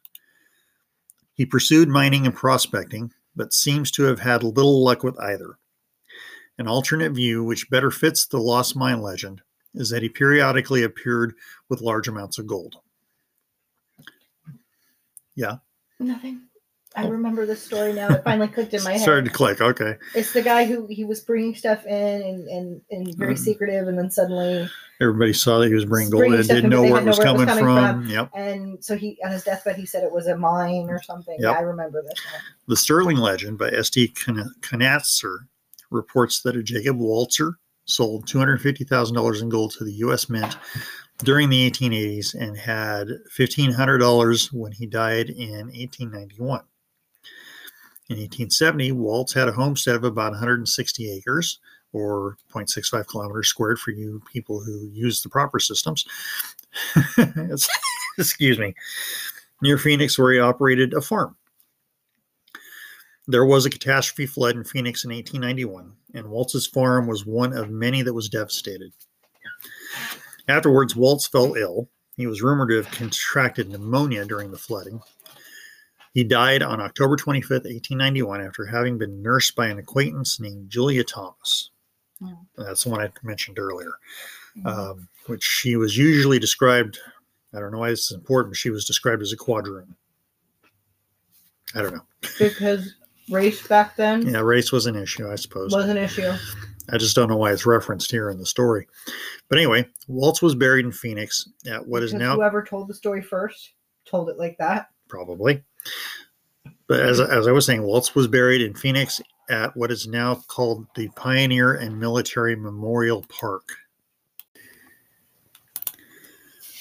[1.32, 5.56] He pursued mining and prospecting, but seems to have had little luck with either.
[6.58, 9.40] An alternate view, which better fits the lost mine legend,
[9.74, 11.34] is that he periodically appeared
[11.68, 12.76] with large amounts of gold.
[15.34, 15.58] Yeah?
[16.00, 16.42] Nothing.
[16.96, 18.08] I remember the story now.
[18.08, 19.02] It finally clicked in my head.
[19.02, 19.60] Started to click.
[19.60, 19.94] Okay.
[20.14, 23.38] It's the guy who he was bringing stuff in and, and, and very Mhm.
[23.38, 24.68] secretive, and then suddenly,
[25.00, 27.62] Everybody saw that he was bringing gold stuff didn't know where it was coming, coming
[27.62, 28.06] from.
[28.06, 28.30] Yep.
[28.34, 31.36] and so he on his deathbed he said it was a mine or something.
[31.38, 31.56] Yep.
[31.56, 32.18] I remember this.
[32.32, 32.38] Now.
[32.66, 35.46] The Sterling Legend by Estee Conatser
[35.90, 37.52] reports that a Jacob Walzer
[37.84, 40.28] sold $250,000 in gold to the U.S.
[40.28, 40.56] Mint
[41.24, 46.62] during the 1880s and had $1,500 when he died in 1891.
[48.08, 51.58] In 1870, Waltz had a homestead of about 160 acres,
[51.92, 56.06] or 0.65 kilometers squared for you people who use the proper systems.
[58.18, 58.74] Excuse me.
[59.60, 61.36] Near Phoenix, where he operated a farm.
[63.26, 67.68] There was a catastrophe flood in Phoenix in 1891, and Waltz's farm was one of
[67.68, 68.92] many that was devastated.
[70.48, 71.90] Afterwards, Waltz fell ill.
[72.16, 75.02] He was rumored to have contracted pneumonia during the flooding.
[76.14, 81.04] He died on October 25th, 1891, after having been nursed by an acquaintance named Julia
[81.04, 81.70] Thomas.
[82.20, 82.32] Hmm.
[82.56, 83.92] That's the one I mentioned earlier,
[84.64, 86.98] um, which she was usually described.
[87.54, 89.94] I don't know why this is important, but she was described as a quadroon.
[91.74, 92.04] I don't know.
[92.38, 92.94] because
[93.30, 95.72] race back then Yeah, race was an issue, I suppose.
[95.72, 96.32] was an issue.
[96.90, 98.88] I just don't know why it's referenced here in the story.
[99.50, 102.94] But anyway, Waltz was buried in Phoenix at what is Because now whoever told the
[102.94, 103.72] story first
[104.06, 104.88] told it like that.
[105.08, 105.62] probably.
[106.86, 110.36] But as, as I was saying, Waltz was buried in Phoenix at what is now
[110.48, 113.68] called the Pioneer and Military Memorial Park.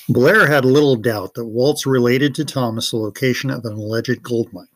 [0.10, 4.51] Blair had little doubt that Waltz related to Thomas the location of an alleged gold
[4.53, 4.67] mine.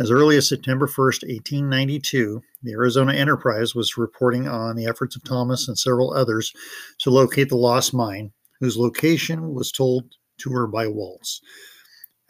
[0.00, 5.22] As early as September 1st, 1892, the Arizona Enterprise was reporting on the efforts of
[5.22, 6.52] Thomas and several others
[6.98, 11.40] to locate the lost mine, whose location was told to her by Waltz.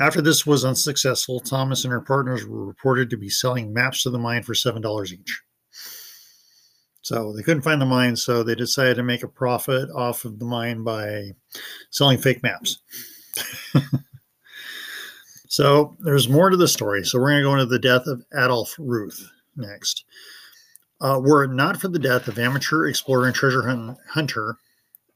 [0.03, 4.11] After this was unsuccessful, Thomas and her partners were reported to be selling maps to
[4.11, 5.43] the mine for $7 each.
[7.03, 10.41] So they couldn't find the mine, so they decided to make a profit off of
[10.41, 11.31] the mine by
[11.91, 12.83] selling fake maps.
[15.49, 17.05] so there's more to the story.
[17.05, 20.05] So we're going to go into the death of Adolf Ruth next.
[21.01, 24.57] Uh, were it not for the death of amateur explorer and treasure hun- hunter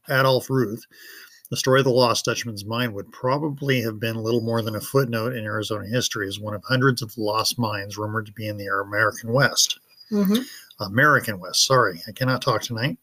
[0.09, 0.85] Adolf Ruth,
[1.49, 4.81] the story of the lost Dutchman's mine would probably have been little more than a
[4.81, 8.57] footnote in Arizona history as one of hundreds of lost mines rumored to be in
[8.57, 9.79] the American West.
[10.11, 10.41] Mm-hmm.
[10.83, 12.97] American West, sorry, I cannot talk tonight.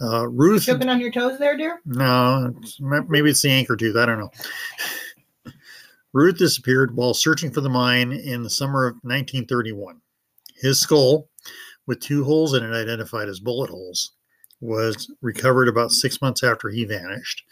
[0.00, 1.80] Uh, Ruth, Tripping on your toes there, dear.
[1.84, 2.78] no, it's-
[3.08, 4.30] maybe it's the anchor tooth, I don't know.
[6.12, 10.00] Ruth disappeared while searching for the mine in the summer of 1931.
[10.56, 11.28] His skull,
[11.86, 14.12] with two holes in it identified as bullet holes,
[14.60, 17.42] was recovered about six months after he vanished,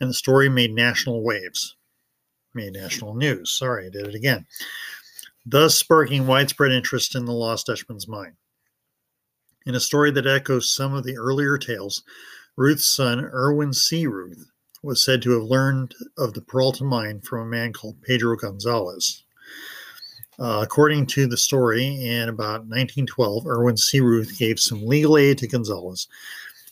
[0.00, 1.76] and the story made national waves.
[2.54, 3.50] Made national news.
[3.50, 4.46] Sorry, I did it again.
[5.46, 8.36] Thus sparking widespread interest in the Lost Dutchman's mine.
[9.64, 12.02] In a story that echoes some of the earlier tales,
[12.56, 14.06] Ruth's son, Erwin C.
[14.06, 14.50] Ruth,
[14.82, 19.24] was said to have learned of the Peralta mine from a man called Pedro Gonzalez.
[20.38, 24.00] Uh, according to the story, in about 1912, Erwin C.
[24.00, 26.08] Ruth gave some legal aid to Gonzalez,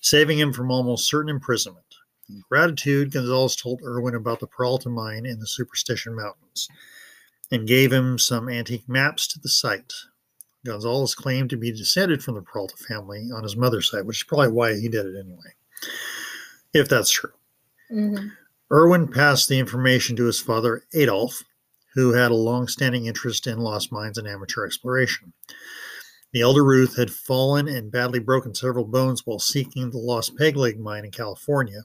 [0.01, 1.85] saving him from almost certain imprisonment.
[2.29, 6.69] In gratitude, Gonzalez told Erwin about the Peralta mine in the Superstition Mountains
[7.51, 9.93] and gave him some antique maps to the site.
[10.65, 14.25] Gonzalez claimed to be descended from the Peralta family on his mother's side, which is
[14.25, 15.55] probably why he did it anyway,
[16.73, 17.33] if that's true.
[17.91, 18.29] Mm-hmm.
[18.73, 21.43] Erwin passed the information to his father, Adolf,
[21.95, 25.33] who had a long standing interest in lost mines and amateur exploration.
[26.33, 30.57] The elder Ruth had fallen and badly broken several bones while seeking the Lost Peg
[30.57, 31.83] Leg mine in California.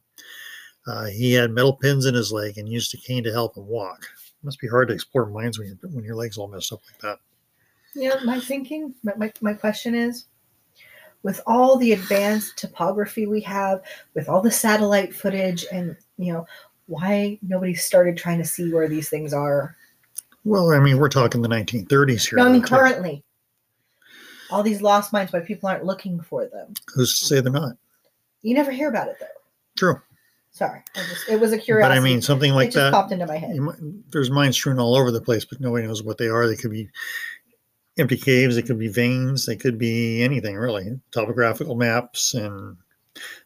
[0.87, 3.65] Uh, he had metal pins in his leg and used a cane to help him
[3.65, 4.03] walk.
[4.03, 6.81] It must be hard to explore mines when, you when your leg's all messed up
[6.91, 7.19] like that.
[7.95, 10.25] Yeah, my thinking, my, my, my question is
[11.23, 13.81] with all the advanced topography we have,
[14.13, 16.45] with all the satellite footage, and, you know,
[16.85, 19.75] why nobody started trying to see where these things are?
[20.43, 22.37] Well, I mean, we're talking the 1930s here.
[22.37, 23.23] No, I mean, currently.
[24.49, 26.73] All these lost mines, why people aren't looking for them.
[26.93, 27.77] Who's to say they're not?
[28.41, 29.25] You never hear about it, though.
[29.77, 30.01] True.
[30.51, 30.81] Sorry.
[30.95, 31.95] I just, it was a curiosity.
[31.95, 32.01] But.
[32.01, 32.93] I mean, something it like just that.
[32.93, 33.55] popped into my head.
[33.57, 36.47] might- there's mines strewn all over the place, but nobody knows what they are.
[36.47, 36.89] They could be
[37.97, 40.99] empty caves, they could be veins, they could be anything really.
[41.11, 42.77] Topographical maps and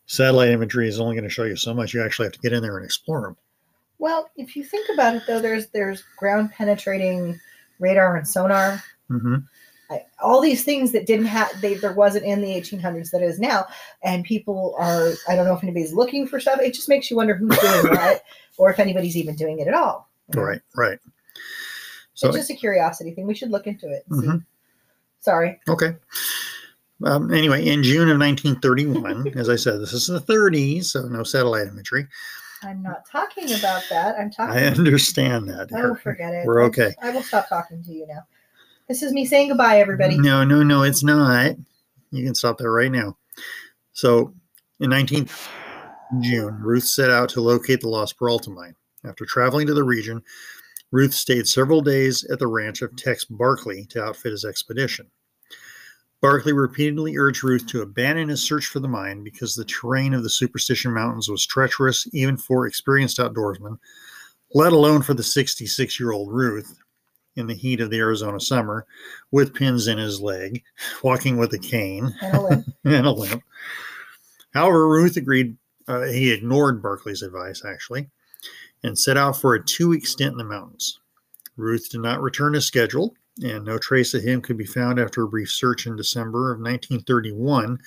[0.05, 1.93] satellite imagery is only going to show you so much.
[1.93, 3.37] You actually have to get in there and explore them.
[3.99, 7.39] Well, if you think about it, though, there's there's ground penetrating
[7.79, 8.83] radar and sonar.
[9.07, 9.35] hmm
[9.89, 13.39] I, all these things that didn't have they there wasn't in the 1800s that is
[13.39, 13.65] now
[14.03, 17.17] and people are i don't know if anybody's looking for stuff it just makes you
[17.17, 18.23] wonder who's doing what
[18.57, 20.61] or if anybody's even doing it at all right?
[20.75, 20.99] Right.
[22.13, 24.07] So, it's just a curiosity thing we should look into it.
[24.09, 24.45] Mhm.
[25.21, 25.95] sorry okay.
[27.03, 31.23] Um, anyway, in June of 1931, as I said, this is the 30s, so no
[31.23, 32.05] satellite imagery.
[32.61, 35.69] i'm not talking about that i'm talking I understand that.
[35.73, 36.95] oh forget it We're I- okay.
[37.01, 38.23] I, will stop talking to you now
[38.89, 41.55] this is me saying goodbye everybody No, no, no, it's not.
[42.11, 43.17] You can stop there right now.
[43.93, 44.33] So,
[44.79, 45.29] in 19
[46.21, 48.75] June, Ruth set out to locate the lost Peralta mine.
[49.05, 50.23] After traveling to the region,
[50.91, 55.07] Ruth stayed several days at the ranch of Tex Barkley to outfit his expedition.
[56.21, 60.23] Barkley repeatedly urged Ruth to abandon his search for the mine because the terrain of
[60.23, 63.77] the Superstition Mountains was treacherous even for experienced outdoorsmen,
[64.53, 66.75] let alone for the 66 year old Ruth
[67.35, 68.85] in the heat of the Arizona summer
[69.31, 70.63] with pins in his leg,
[71.03, 72.65] walking with a cane And a limp.
[72.83, 73.43] and a limp.
[74.53, 75.57] However, Ruth agreed.
[75.87, 78.09] Uh, he ignored Barkley's advice, actually,
[78.83, 80.99] and set out for a two week stint in the mountains.
[81.57, 85.23] Ruth did not return as scheduled, and no trace of him could be found after
[85.23, 87.79] a brief search in December of 1931.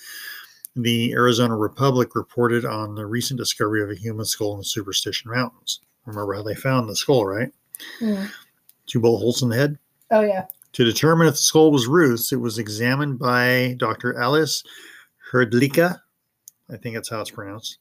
[0.74, 5.30] The Arizona Republic reported on the recent discovery of a human skull in the Superstition
[5.30, 5.80] Mountains.
[6.06, 7.52] Remember how they found the skull, right?
[7.98, 8.24] Hmm.
[8.92, 9.78] Two bullet holes in the head.
[10.10, 14.20] oh yeah To determine if the skull was Ruth's, it was examined by Dr.
[14.20, 14.62] Alice
[15.32, 15.98] Herdlicka.
[16.70, 17.78] I think that's how it's pronounced.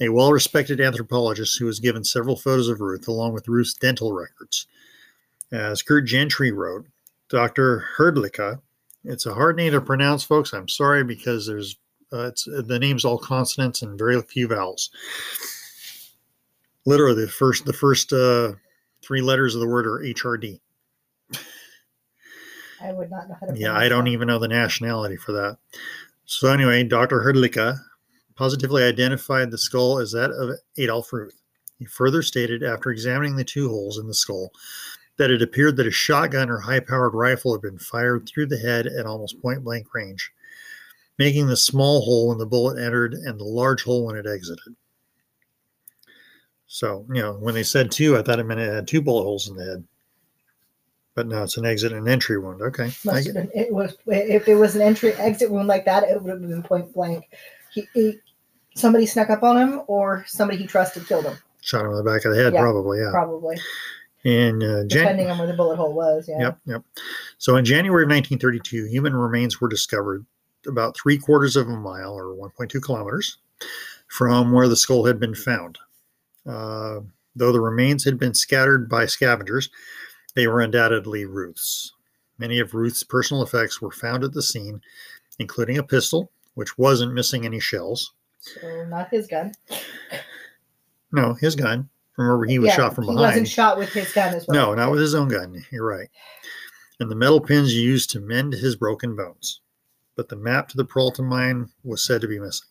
[0.00, 4.12] A well respected anthropologist who was given several photos of Ruth along with Ruth's dental
[4.12, 4.68] records.
[5.50, 6.86] As Curt Gentry wrote,
[7.30, 7.86] Dr.
[7.98, 8.60] Herdlicka,
[9.02, 10.52] it's a hard name to pronounce, folks.
[10.52, 11.74] I'm sorry because there's
[12.12, 14.90] uh, it's the name's all consonants and very few vowels.
[16.86, 18.52] Literally, the first the first uh,
[19.04, 20.60] three letters of the word are HRD.
[22.82, 24.10] i would not know how to Yeah, I don't that.
[24.10, 25.58] even know the nationality for that.
[26.26, 27.20] So anyway, Dr.
[27.20, 27.78] Herdlicka
[28.36, 31.38] positively identified the skull as that of Adolf Ruth.
[31.78, 34.50] He further stated after examining the two holes in the skull
[35.16, 38.86] that it appeared that a shotgun or high-powered rifle had been fired through the head
[38.86, 40.32] at almost point-blank range,
[41.18, 44.74] making the small hole when the bullet entered and the large hole when it exited.
[46.74, 49.22] So, you know, when they said two, I thought it meant it had two bullet
[49.22, 49.84] holes in the head.
[51.14, 52.62] But no, it's an exit and entry wound.
[52.62, 52.90] Okay.
[53.04, 56.28] Must been, it was if it was an entry exit wound like that, it would
[56.28, 57.30] have been point blank.
[57.72, 58.18] He, he
[58.74, 61.36] somebody snuck up on him, or somebody he trusted killed him.
[61.60, 62.98] Shot him in the back of the head, Yeah, probably.
[62.98, 63.10] Yeah.
[63.12, 63.56] Probably,
[64.24, 66.28] And uh, Jan- depending on where the bullet hole was.
[66.28, 66.40] Yeah.
[66.40, 66.82] Yep, yep.
[67.38, 70.26] So in January of 1932, human remains were discovered
[70.66, 73.36] about three quarters of a mile or 1.2 kilometers
[74.08, 75.78] from where the skull had been found.
[76.46, 77.00] Uh,
[77.36, 79.70] though the remains had been scattered by scavengers,
[80.34, 81.92] they were undoubtedly Ruth's.
[82.38, 84.80] Many of Ruth's personal effects were found at the scene,
[85.38, 88.12] including a pistol, which wasn't missing any shells.
[88.40, 89.52] So not his gun.
[91.12, 91.88] No, his gun.
[92.16, 93.20] Remember, he was Yeah, shot from He behind.
[93.30, 94.54] wasn't shot with his gun as well.
[94.70, 95.64] No, not with his own gun.
[95.70, 96.08] You're right.
[97.00, 99.60] And the metal pins used to mend his broken bones.
[100.16, 102.68] But the map to the Peralta mine was said to be missing.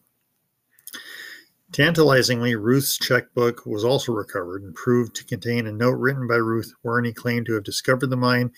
[1.73, 6.71] Tantalizingly, Ruth's checkbook was also recovered and proved to contain a note written by Ruth
[6.83, 8.51] wherein he claimed to have discovered the mine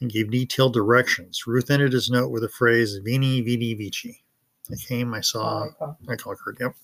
[0.00, 1.46] and gave detailed directions.
[1.46, 4.24] Ruth ended his note with the phrase Veni Vidi Vici.
[4.72, 6.58] I came, I saw, Oh, I conquered.
[6.60, 6.74] Yep.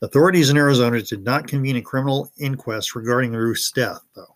[0.00, 4.32] Authorities in Arizona did not convene a criminal inquest regarding Ruth's death, though.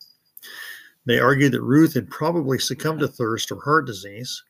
[1.05, 4.43] They argued that Ruth had probably succumbed to thirst or heart disease.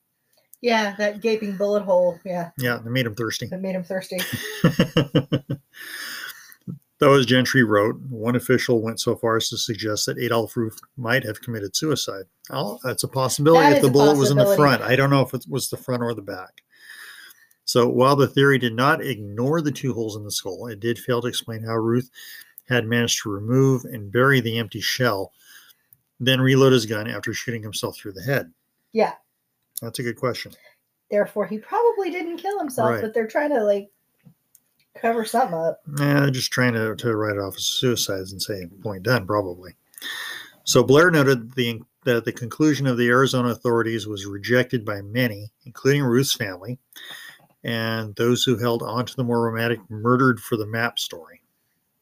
[0.62, 2.20] Yeah, that gaping bullet hole.
[2.24, 3.48] Yeah, Yeah, they made him thirsty.
[3.48, 4.20] that made him thirsty.
[7.00, 10.80] Though, as Gentry wrote, one official went so far as to suggest that Adolf Ruth
[10.98, 12.26] might have committed suicide.
[12.52, 14.84] Oh, that's a possibility That if the bullet was in the front.
[14.84, 16.62] I don't know if it was the front or the back.
[17.66, 21.00] So, while the theory did not ignore the two holes in the skull, it did
[21.00, 22.12] fail to explain how Ruth
[22.70, 25.32] had managed to remove and bury the empty shell,
[26.20, 28.52] then reload his gun after shooting himself through the head.
[28.94, 29.14] Yeah.
[29.82, 30.52] That's a good question.
[31.10, 33.02] Therefore, he probably didn't kill himself, Right.
[33.02, 33.90] but they're trying to like
[34.96, 35.82] cover something up.
[36.00, 39.76] Eh, just trying to, to write it off as suicides and say point done, probably.
[40.64, 45.52] So Blair noted the, that the conclusion of the Arizona authorities was rejected by many,
[45.66, 46.78] including Ruth's family,
[47.64, 51.42] and those who held on to the more romantic murdered for the map story,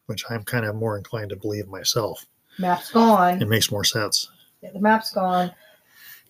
[0.08, 2.26] which I'm kind of more inclined to believe myself.
[2.60, 3.42] Map's gone.
[3.42, 4.30] It makes more sense.
[4.62, 5.52] Yeah, the map's gone.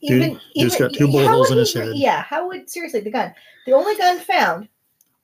[0.01, 1.91] Dude- dude's got two bullet holes in his he- head.
[1.95, 3.33] Yeah, how would seriously the gun?
[3.65, 4.67] The only gun found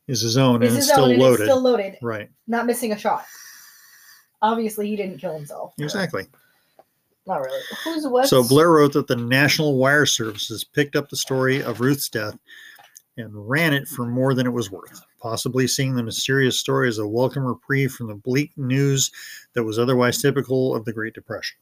[0.08, 1.40] Is his own is and it's his still own, and loaded.
[1.42, 2.30] it's still loaded, right.
[2.48, 3.26] not missing a shot.
[4.42, 5.74] Obviously, he didn't kill himself.
[5.80, 6.28] Exactly.
[7.26, 7.60] Not really.
[7.84, 8.28] Who's what?
[8.28, 12.38] So Blair wrote that the National Wire Services picked up the story of Ruth's death
[13.18, 17.00] and ran it for more than it was worth, possibly seeing the mysterious story as
[17.00, 19.10] a welcome reprieve from the bleak news
[19.54, 21.58] that was otherwise typical of the Great Depression.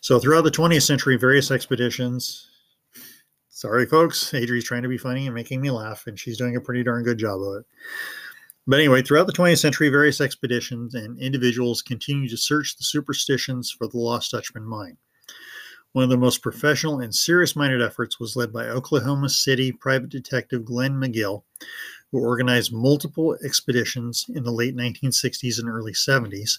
[0.00, 2.48] So throughout the 20th century, various expeditions.
[3.50, 4.32] Sorry, folks.
[4.32, 7.04] Adri's trying to be funny and making me laugh, and she's doing a pretty darn
[7.04, 7.66] good job of it.
[8.66, 13.70] But anyway, throughout the 20th century, various expeditions and individuals continued to search the superstitions
[13.70, 14.96] for the lost Dutchman mine.
[15.92, 20.08] One of the most professional and serious minded efforts was led by Oklahoma City private
[20.08, 21.42] detective Glenn McGill,
[22.12, 26.58] who organized multiple expeditions in the late 1960s and early 70s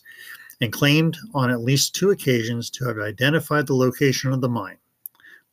[0.62, 4.78] and claimed on at least two occasions to have identified the location of the mine.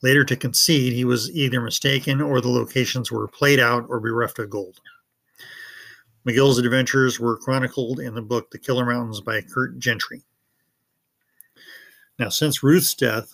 [0.02, 4.38] Later to concede he was either mistaken or the locations were played out or bereft
[4.38, 4.80] of gold.
[6.26, 10.22] McGill's adventures were chronicled in the book The Killer Mountains by Curt Gentry.
[12.18, 13.32] Now, since Ruth's death,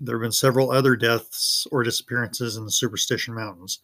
[0.00, 3.80] there have been several other deaths or disappearances in the Superstition Mountains.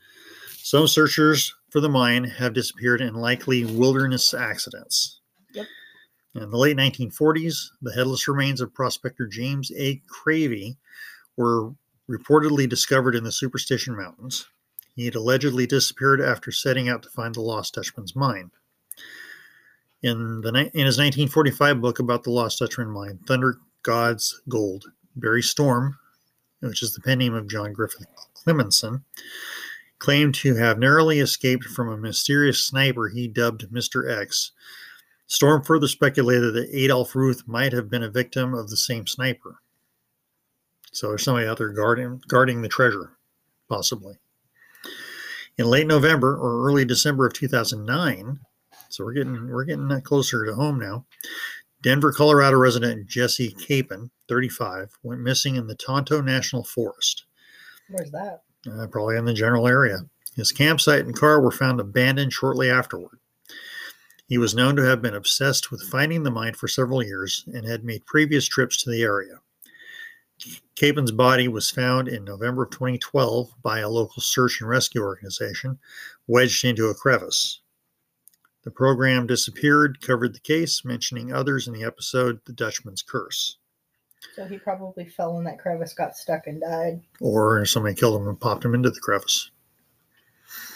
[0.59, 5.21] Some searchers for the mine have disappeared in likely wilderness accidents.
[5.53, 5.67] Yep.
[6.35, 10.01] In the late 1940s, the headless remains of prospector James A.
[10.09, 10.77] Cravey
[11.37, 11.73] were
[12.09, 14.47] reportedly discovered in the Superstition Mountains.
[14.97, 18.51] He had allegedly disappeared after setting out to find the lost Dutchman's mine.
[20.03, 25.43] In, the, in his 1945 book about the lost Dutchman mine, Thunder God's Gold, Barry
[25.43, 25.99] Storm,
[26.61, 29.03] which is the pen name of John Griffith Clemenson,
[29.99, 34.11] claimed to have narrowly escaped from a mysterious sniper he dubbed Mr.
[34.11, 34.53] X.
[35.27, 39.57] Storm further speculated that Adolf Ruth might have been a victim of the same sniper.
[40.93, 43.13] So there's somebody out there guarding guarding the treasure,
[43.69, 44.17] possibly.
[45.59, 48.41] In late November or early December of 2009,
[48.91, 51.07] so we're getting we're getting closer to home now.
[51.83, 57.25] Denver, Colorado resident Jesse Capen, 35, went missing in the Tonto National Forest,
[57.89, 58.43] Where's that?
[58.71, 59.99] uh, probably in the general area.
[60.37, 63.19] His campsite and car were found abandoned shortly afterward.
[64.33, 67.67] He was known to have been obsessed with finding the mine for several years and
[67.67, 69.41] had made previous trips to the area.
[70.75, 75.79] Capen's body was found in November of 2012 by a local search and rescue organization,
[76.27, 77.61] wedged into a crevice.
[78.63, 83.59] The program Disappeared covered the case, mentioning others in the episode The Dutchman's Curse.
[84.35, 87.03] So he probably fell in that crevice, got stuck, and died.
[87.21, 89.51] Or somebody killed him and popped him into the crevice.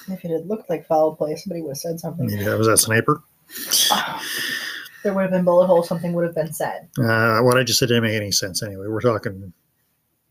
[0.08, 2.26] If it had looked like foul play, somebody would have said something.
[2.26, 3.22] Maybe that was that sniper.
[5.02, 5.88] There would have been bullet holes.
[5.88, 6.88] Something would have been said.
[6.98, 8.86] Uh, what I just said didn't make any sense anyway.
[8.88, 9.52] We're talking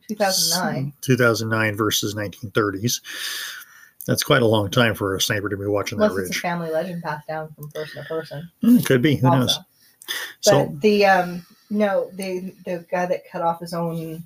[0.09, 0.93] 2009.
[1.01, 3.01] 2009 versus 1930s.
[4.05, 6.33] That's quite a long time for a sniper to be watching that Unless it's a
[6.33, 6.41] ridge.
[6.41, 8.51] family legend passed down from person to person.
[8.61, 9.15] Hmm, Could be.
[9.15, 9.49] Who knows?
[9.57, 9.65] Also.
[10.41, 14.23] So But the um no, the the guy that cut off his own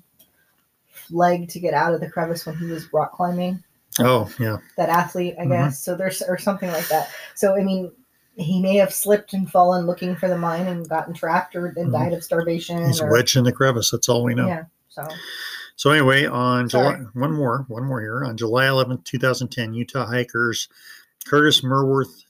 [1.10, 3.62] leg to get out of the crevice when he was rock climbing,
[3.98, 4.58] Oh, yeah.
[4.76, 5.48] that athlete, I Mhm.
[5.48, 5.82] guess.
[5.82, 7.08] So there's or something like that.
[7.34, 7.90] So I mean,
[8.40, 11.88] he may have slipped and fallen looking for the mine and gotten trapped or and
[11.88, 11.92] Mhm.
[11.92, 12.84] died of starvation.
[12.86, 13.90] He's or, wedged in the crevice.
[13.90, 14.46] That's all we know.
[14.46, 14.64] Yeah.
[14.88, 15.06] So
[15.76, 18.22] So anyway, on July, one more, one more here.
[18.24, 20.68] On July 11th, 2010, Utah hikers
[21.26, 22.24] Curtis Merworth,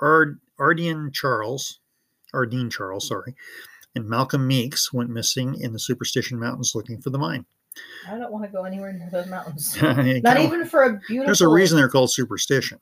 [0.00, 1.78] Ard, Ardian Charles,
[2.34, 3.34] Ardeen Charles, sorry,
[3.94, 7.44] and Malcolm Meeks went missing in the Superstition Mountains looking for the mine.
[8.08, 9.76] I don't want to go anywhere near those mountains.
[9.82, 11.26] Not even for a beautiful.
[11.26, 12.80] There's a reason they're called Superstition.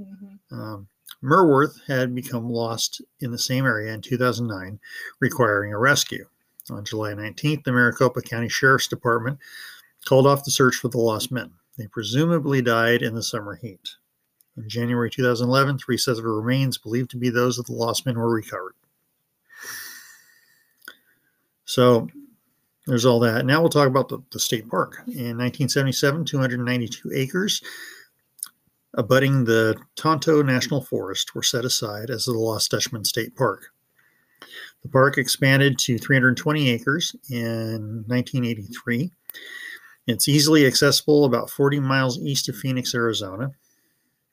[0.00, 0.38] Mhm.
[0.52, 0.88] Um,
[1.24, 4.78] Merworth had become lost in the same area in 2009,
[5.20, 6.26] requiring a rescue.
[6.70, 9.38] On July 19th, the Maricopa County Sheriff's Department
[10.04, 11.50] called off the search for the lost men.
[11.78, 13.96] They presumably died in the summer heat.
[14.56, 18.18] In January 2011, three sets of remains believed to be those of the lost men
[18.18, 18.74] were recovered.
[21.64, 22.08] So
[22.86, 23.46] there's all that.
[23.46, 25.02] Now we'll talk about the, the state park.
[25.06, 27.62] In 1977, 292 acres
[28.94, 33.66] abutting the Tonto National Forest were set aside as the Lost Dutchman State Park.
[34.82, 39.10] The park expanded to 320 acres in 1983.
[40.06, 43.50] It's easily accessible about 40 miles east of Phoenix, Arizona.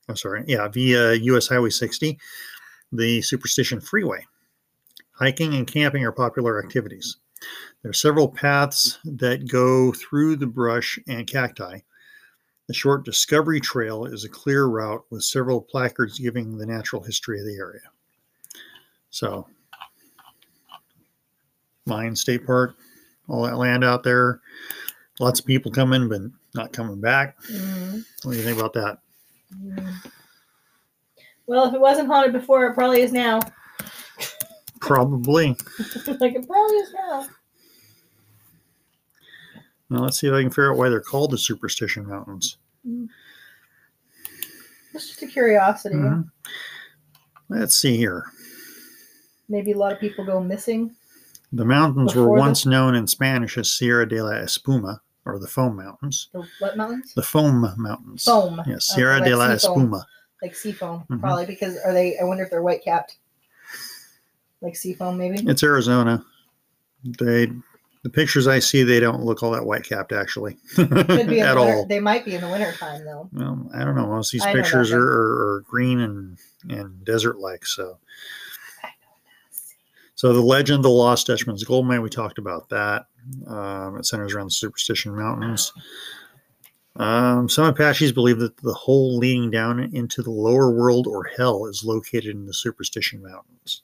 [0.10, 2.20] I'm sorry, yeah, via US Highway 60,
[2.92, 4.26] the Superstition Freeway.
[5.14, 7.18] Hiking and camping are popular activities.
[7.82, 11.80] There are several paths that go through the brush and cacti.
[12.72, 17.38] The short Discovery Trail is a clear route with several placards giving the natural history
[17.38, 17.82] of the area.
[19.10, 19.46] So,
[21.86, 22.78] Lion State Park,
[23.28, 24.40] all that land out there.
[25.20, 26.22] Lots of people coming, but
[26.56, 27.38] not coming back.
[27.52, 29.00] Mm, What do you think about that?
[29.54, 29.94] mm.
[31.48, 33.42] Well, if it wasn't haunted before, it probably is now.
[34.80, 35.48] Probably.
[36.22, 37.28] like it probably is now.
[39.90, 42.56] Now let's see if I can figure out why they're called the Superstition Mountains.
[44.94, 45.96] It's just a curiosity.
[45.96, 46.30] Mhm.
[47.50, 48.26] Let's see here.
[49.50, 50.96] Maybe a lot of people go missing.
[51.54, 55.38] The mountains were Before the- once known in Spanish as Sierra de la Espuma, or
[55.40, 56.30] the Foam Mountains.
[56.34, 57.14] The what mountains?
[57.14, 58.24] The Foam Mountains.
[58.24, 58.62] Foam.
[58.66, 59.92] Yes, Sierra de like la sea foam.
[59.92, 60.04] Espuma.
[60.42, 61.20] Like sea foam, Mhm.
[61.20, 62.18] probably because are they?
[62.18, 63.18] I wonder if they're white capped.
[64.62, 65.40] Like sea foam, maybe.
[65.48, 66.24] It's Arizona.
[67.04, 67.52] They,
[68.04, 71.86] the pictures I see, they don't look all that white capped actually, at all.
[71.86, 73.30] They might be in the winter time though.
[73.32, 74.08] Well, I don't know.
[74.08, 76.38] Most of these pictures are, are, are green and,
[76.70, 77.66] and desert like.
[77.66, 78.00] So,
[80.16, 83.06] so the legend of the Lost Dutchman's Gold Mine, we talked about that.
[83.48, 85.72] Um, it centers around the Superstition Mountains.
[86.96, 91.66] Um, some Apaches believe that the hole leading down into the lower world or hell
[91.66, 93.84] is located in the Superstition Mountains.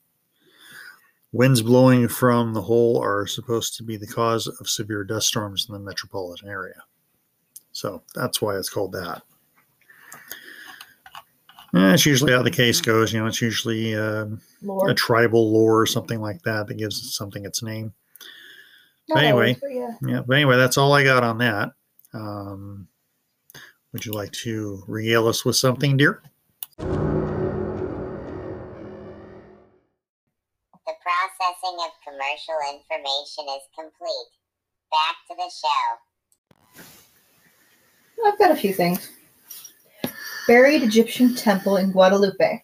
[1.33, 5.65] Winds blowing from the hole are supposed to be the cause of severe dust storms
[5.67, 6.81] in the metropolitan area.
[7.73, 9.21] So that's why it's called that.
[11.75, 13.13] Eh, That's usually how the case goes.
[13.13, 13.93] You know, it's usually
[14.61, 14.89] Lord.
[14.89, 17.93] a tribal lore or something like that that gives something its name.
[19.09, 19.31] Not anyway.
[19.31, 19.91] always, but yeah.
[20.01, 21.71] Yeah, but anyway, that's all I got on that.
[22.13, 22.87] Um,
[23.93, 26.21] would you like to regale us with something, dear?
[32.07, 34.31] Commercial information is complete.
[34.89, 35.97] Back to the show.
[38.25, 39.11] I've got a few things.
[40.47, 42.63] Buried Egyptian temple in Guadalupe.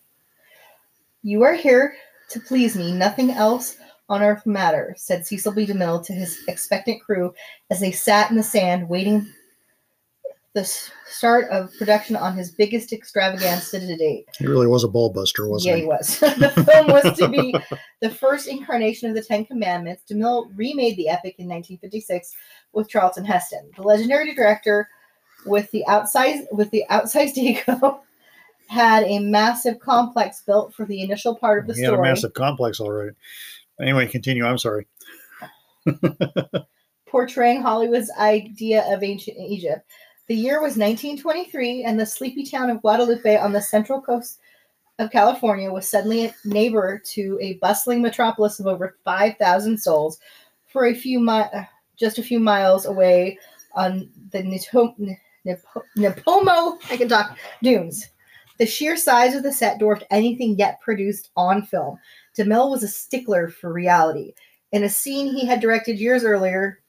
[1.21, 1.95] You are here
[2.29, 2.93] to please me.
[2.93, 3.75] Nothing else
[4.09, 5.65] on earth matters, said Cecil B.
[5.65, 7.33] DeMille to his expectant crew
[7.69, 9.27] as they sat in the sand waiting
[10.53, 14.25] the start of production on his biggest extravaganza to date.
[14.37, 15.81] He really was a ball buster, wasn't yeah, he?
[15.81, 16.19] Yeah, he was.
[16.55, 17.55] the film was to be
[18.01, 20.03] the first incarnation of the Ten Commandments.
[20.09, 22.35] DeMille remade the epic in 1956
[22.73, 23.71] with Charlton Heston.
[23.75, 24.87] The legendary director,
[25.45, 28.01] with the outsized with the outsized ego,
[28.67, 32.09] had a massive complex built for the initial part of the he had a story,
[32.09, 33.13] massive complex all right.
[33.81, 34.45] Anyway, continue.
[34.45, 34.85] I'm sorry.
[37.13, 39.87] portraying Hollywood's idea of ancient Egypt.
[40.27, 44.39] The year was 1923, and the sleepy town of Guadalupe on the central coast
[44.99, 50.19] of California was suddenly a neighbor to a bustling metropolis of over 5,000 souls.
[50.67, 51.43] For a few mi-
[51.97, 53.37] just a few miles away
[53.75, 55.17] on the Nipomo,
[56.89, 58.09] I can talk dunes.
[58.59, 61.99] The sheer size of the set dwarfed anything yet produced on film.
[62.37, 64.33] DeMille was a stickler for reality.
[64.71, 66.79] In a scene he had directed years earlier,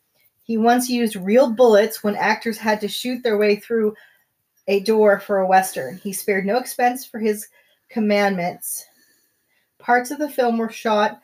[0.44, 3.94] he once used real bullets when actors had to shoot their way through
[4.68, 5.96] a door for a Western.
[5.96, 7.48] He spared no expense for his
[7.88, 8.86] commandments.
[9.78, 11.20] Parts of the film were shot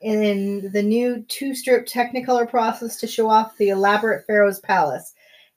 [0.00, 5.14] in the new two strip Technicolor process to show off the elaborate Pharaoh's palace.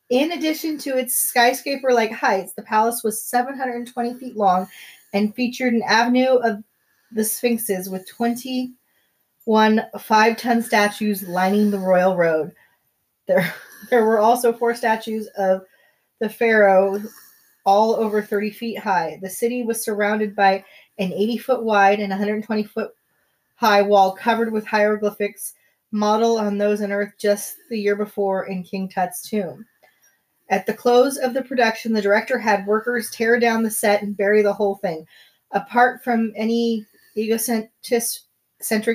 [0.10, 4.68] In addition to its skyscraper like heights, the palace was 720 feet long
[5.14, 6.64] and featured an avenue of
[7.12, 12.51] the Sphinxes with 21 five ton statues lining the royal road.
[13.28, 13.53] There,
[13.89, 15.65] there were also four statues of
[16.19, 17.01] the pharaoh,
[17.65, 19.19] all over 30 feet high.
[19.21, 20.63] The city was surrounded by
[20.99, 22.91] an 80 foot wide and 120 foot
[23.55, 25.53] high wall covered with hieroglyphics,
[25.91, 29.65] model on those unearthed just the year before in King Tut's tomb.
[30.49, 34.15] At the close of the production, the director had workers tear down the set and
[34.15, 35.05] bury the whole thing.
[35.51, 36.86] Apart from any
[37.17, 37.71] egocentric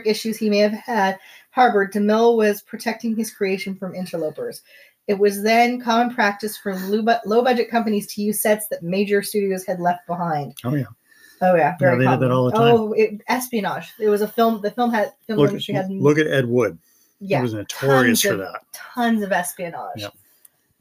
[0.06, 1.18] issues he may have had,
[1.50, 4.62] harbored, DeMille was protecting his creation from interlopers.
[5.08, 9.64] It was then common practice for low budget companies to use sets that major studios
[9.66, 10.54] had left behind.
[10.64, 10.84] Oh yeah.
[11.42, 12.20] Oh yeah, very they did common.
[12.20, 12.74] that all the time.
[12.76, 13.92] Oh, it, espionage.
[13.98, 14.60] It was a film.
[14.60, 16.78] The film had film Look, industry had look at Ed Wood.
[17.18, 18.60] yeah he was notorious for of- that.
[18.72, 19.96] tons of espionage.
[19.96, 20.12] Yep.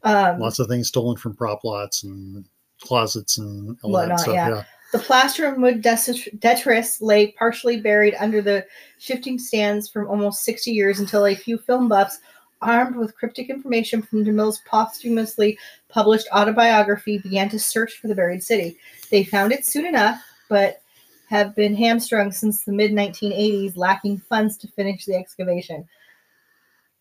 [0.02, 2.44] Um, Lots of things stolen from prop lots and
[2.82, 4.34] closets and all Whatnot, that stuff.
[4.34, 4.48] yeah.
[4.50, 4.64] Yeah.
[4.92, 8.66] The plaster and wood detritus lay partially buried under the
[8.98, 12.18] shifting stands for almost 60 years until a few film buffs,
[12.60, 15.56] armed with cryptic information from DeMille's posthumously
[15.88, 18.78] published autobiography, began to search for the buried city.
[19.10, 20.82] They found it soon enough, but
[21.28, 25.88] have been hamstrung since the mid 1980s, lacking funds to finish the excavation.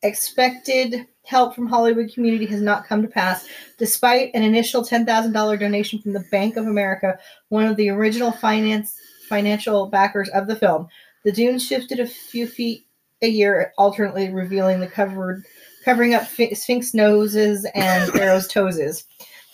[0.01, 3.47] Expected help from Hollywood community has not come to pass,
[3.77, 7.19] despite an initial $10,000 donation from the Bank of America
[7.49, 8.97] one of the original finance
[9.27, 10.87] financial backers of the film.
[11.23, 12.85] The dunes shifted a few feet
[13.21, 15.43] a year, alternately revealing the covered
[15.85, 19.05] covering up sphinx noses and pharaoh's toeses.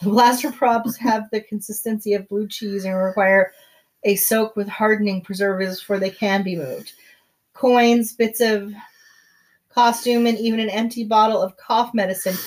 [0.01, 3.51] The blaster props have the consistency of blue cheese and require
[4.03, 6.93] a soak with hardening preservatives before they can be moved.
[7.53, 8.71] Coins, bits of
[9.75, 12.37] costume, and even an empty bottle of cough medicine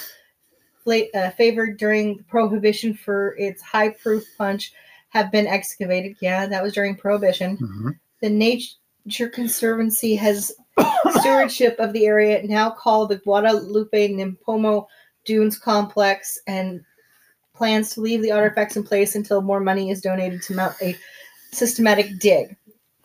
[1.15, 4.73] uh, favored during prohibition for its high proof punch
[5.11, 6.17] have been excavated.
[6.21, 7.59] Yeah, that was during prohibition.
[7.59, 7.99] Mhm.
[8.21, 10.53] The Nature Conservancy has
[11.21, 14.87] stewardship of the area now called the Guadalupe Nipomo
[15.25, 16.81] Dunes Complex and
[17.55, 20.97] plans to leave the artifacts in place until more money is donated to mount a
[21.53, 22.57] systematic dig.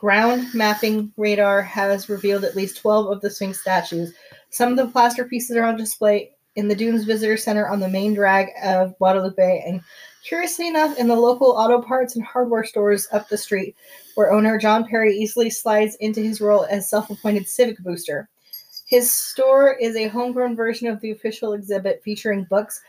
[0.04, 4.14] Ground mapping radar has revealed at least 12 of the Sphinx statues.
[4.50, 7.88] Some of the plaster pieces are on display in the Dunes Visitor Center on the
[7.88, 9.80] main drag of Guadalupe and
[10.22, 13.78] curiously enough in the local auto parts and hardware stores up the street
[14.16, 18.28] where owner John Perry easily slides into his role as self appointed civic booster.
[18.86, 22.82] His store is a homegrown version of the official exhibit featuring books,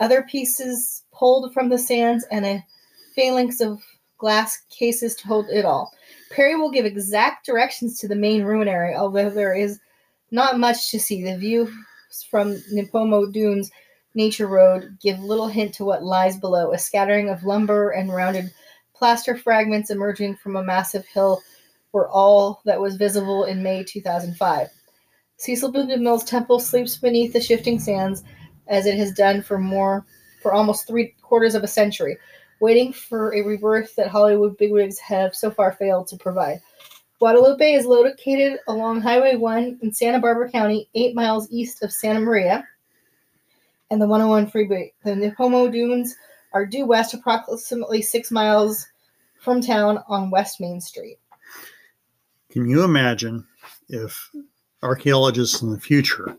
[0.00, 2.66] other pieces pulled from the sands, and a
[3.14, 3.80] phalanx of
[4.18, 5.92] glass cases to hold it all.
[6.30, 9.80] Perry will give exact directions to the main ruin area, although there is
[10.30, 11.22] not much to see.
[11.22, 11.72] The view
[12.30, 13.70] from Nipomo Dunes
[14.14, 18.52] Nature Road give little hint to what lies below a scattering of lumber and rounded
[18.94, 21.40] plaster fragments emerging from a massive hill
[21.92, 24.68] were all that was visible in May 2005.
[25.36, 25.80] Cecil B.
[25.80, 28.24] DeMille's temple sleeps beneath the shifting sands
[28.66, 30.04] as it has done for more
[30.42, 32.16] for almost three quarters of a century,
[32.60, 36.60] waiting for a rebirth that Hollywood bigwigs have so far failed to provide.
[37.18, 42.20] Guadalupe is located along Highway 1 in Santa Barbara County, eight miles east of Santa
[42.20, 42.66] Maria
[43.90, 44.92] and the 101 freeway.
[45.04, 46.14] The Nipomo Dunes
[46.52, 48.86] are due west approximately six miles
[49.40, 51.18] from town on West Main Street.
[52.50, 53.46] Can you imagine
[53.88, 54.30] if
[54.82, 56.36] archaeologists in the future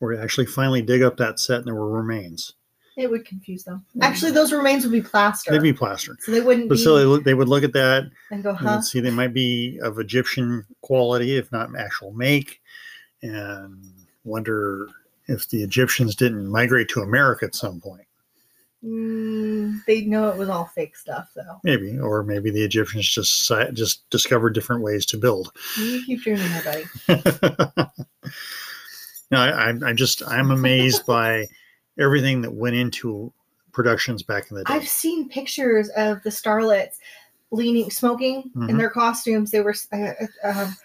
[0.00, 2.54] were to actually finally dig up that set and there were remains?
[2.96, 3.84] It would confuse them.
[4.02, 5.50] Actually, those remains would be plaster.
[5.50, 6.20] They'd be plastered.
[6.20, 8.76] so they wouldn't But be still, they, they would look at that and go, huh?
[8.76, 12.60] they'd see they might be of Egyptian quality, if not actual make,
[13.22, 13.82] and
[14.24, 14.88] wonder
[15.26, 18.06] if the Egyptians didn't migrate to America at some point.
[18.84, 21.60] Mm, they'd know it was all fake stuff, though.
[21.62, 25.52] Maybe, or maybe the Egyptians just just discovered different ways to build.
[25.78, 26.84] You keep dreaming there, buddy.
[29.30, 31.46] no, I, I'm, I'm just I'm amazed by
[31.98, 33.32] everything that went into
[33.72, 34.74] productions back in the day.
[34.74, 36.96] I've seen pictures of the starlets
[37.50, 38.78] leaning, smoking in Mhm.
[38.78, 39.50] their costumes.
[39.50, 39.96] They were uh,
[40.44, 40.76] uh, um,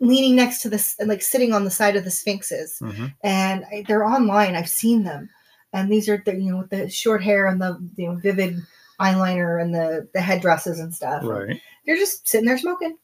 [0.00, 2.78] leaning next to this, like sitting on the side of the sphinxes.
[2.80, 3.14] Mhm.
[3.22, 4.54] and I- they're online.
[4.56, 5.28] I've seen them,
[5.72, 8.56] and these are the you know with the short hair and the you know vivid
[9.00, 11.22] eyeliner and the the headdresses and stuff.
[11.24, 12.96] Right, They're just sitting there smoking,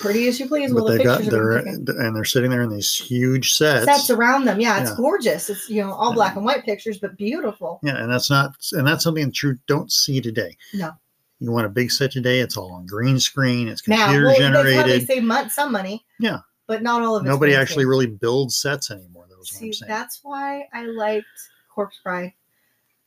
[0.00, 0.72] pretty as you please.
[0.72, 1.86] but Well, the they got pictures are they're taken.
[2.00, 3.84] and they're sitting there in these huge sets.
[3.84, 4.60] sets around them.
[4.60, 4.96] Yeah, it's Yeah.
[4.96, 5.50] gorgeous.
[5.50, 6.14] It's you know all Yeah.
[6.16, 7.78] black and white pictures, but beautiful.
[7.82, 10.56] Yeah, and that's not and that's something that you don't see today.
[10.74, 10.92] No.
[11.40, 14.38] You want a big set today, it's all on green screen, it's Now, computer well,
[14.38, 15.06] that's how they generated.
[15.08, 16.04] save some money.
[16.20, 16.38] Yeah.
[16.68, 17.28] but not all of it.
[17.28, 19.26] Nobody actually really builds sets anymore.
[19.28, 21.26] That was See, that's why I liked
[21.74, 22.32] Corpse Bride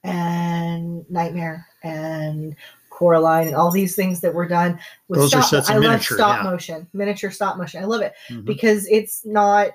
[0.04, 2.56] and Nightmare and
[2.96, 4.80] Coraline and all these things that were done
[5.10, 5.50] with Those are stop.
[5.66, 6.50] sets in I love stop yeah.
[6.50, 7.84] motion, miniature stop motion.
[7.84, 8.46] I love it Mhm.
[8.46, 9.72] because it's not,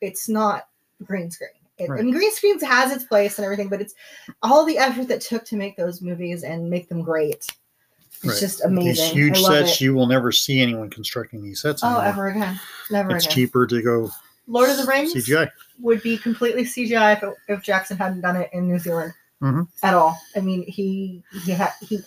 [0.00, 0.68] it's not
[1.04, 1.50] green screen.
[1.78, 2.00] It, Right.
[2.00, 3.94] And green screens has its place and everything, but it's
[4.42, 7.34] all the effort that took to make those movies and make them great.
[7.34, 8.38] It's Right.
[8.40, 9.80] just amazing These huge sets, it.
[9.82, 12.58] you will never see anyone constructing these sets Oh, ever again.
[12.90, 13.34] Never it's again.
[13.34, 14.10] cheaper to go
[14.48, 15.50] Lord of the Rings CGI.
[15.80, 19.66] would be completely CGI if, it, if Jackson hadn't done it in New Zealand Mhm.
[19.82, 20.16] at all.
[20.36, 22.00] I mean, he he had he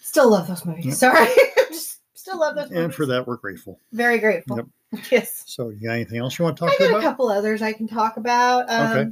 [0.00, 0.86] still love those movies.
[0.86, 0.92] Yeah.
[0.94, 1.28] Sorry,
[1.68, 2.70] just still love those.
[2.70, 3.78] and for that, we're grateful.
[3.92, 4.56] very grateful.
[4.56, 4.66] Yep.
[5.10, 5.44] Yes.
[5.46, 7.02] So, you got anything else you want to talk I got a about?
[7.02, 8.68] couple others I can talk about.
[8.68, 9.10] Um, Okay.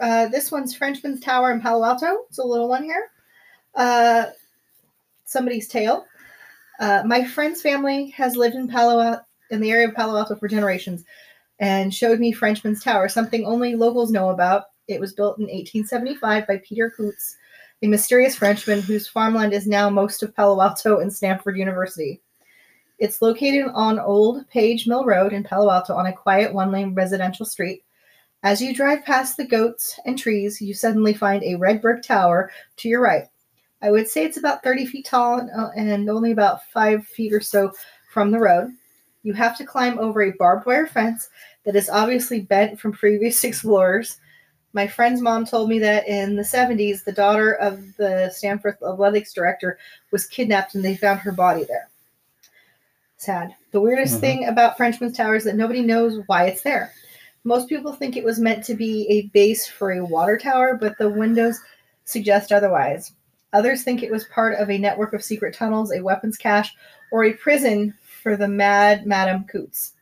[0.00, 2.24] Uh, this one's Frenchman's Tower in Palo Alto.
[2.28, 3.10] It's a little one here.
[3.74, 4.26] Uh,
[5.24, 6.04] somebody's tale.
[6.78, 10.36] Uh, my friend's family has lived in Palo Al- in the area of Palo Alto
[10.36, 11.04] for generations,
[11.58, 14.64] and showed me Frenchman's Tower, something only locals know about.
[14.88, 17.36] It was built in 1875 by Peter Coutts,
[17.82, 22.20] a mysterious Frenchman whose farmland is now most of Palo Alto and Stanford University.
[22.98, 26.94] It's located on Old Page Mill Road in Palo Alto on a quiet one lane
[26.94, 27.84] residential street.
[28.42, 32.50] As you drive past the goats and trees, you suddenly find a red brick tower
[32.78, 33.26] to your right.
[33.80, 37.32] I would say it's about 30 feet tall and, uh, and only about five feet
[37.32, 37.72] or so
[38.10, 38.70] from the road.
[39.22, 41.28] You have to climb over a barbed wire fence
[41.64, 44.18] that is obviously bent from previous explorers.
[44.72, 49.32] My friend's mom told me that in the 70s, the daughter of the Stanford Athletics
[49.32, 49.78] director
[50.10, 51.88] was kidnapped and they found her body there.
[53.16, 53.54] Sad.
[53.72, 54.20] The weirdest Mhm.
[54.20, 56.92] thing about Frenchman's Tower is that nobody knows why it's there.
[57.44, 60.98] Most people think it was meant to be a base for a water tower, but
[60.98, 61.58] the windows
[62.04, 63.12] suggest otherwise.
[63.54, 66.74] Others think it was part of a network of secret tunnels, a weapons cache,
[67.10, 69.94] or a prison for the mad Madame Coutts.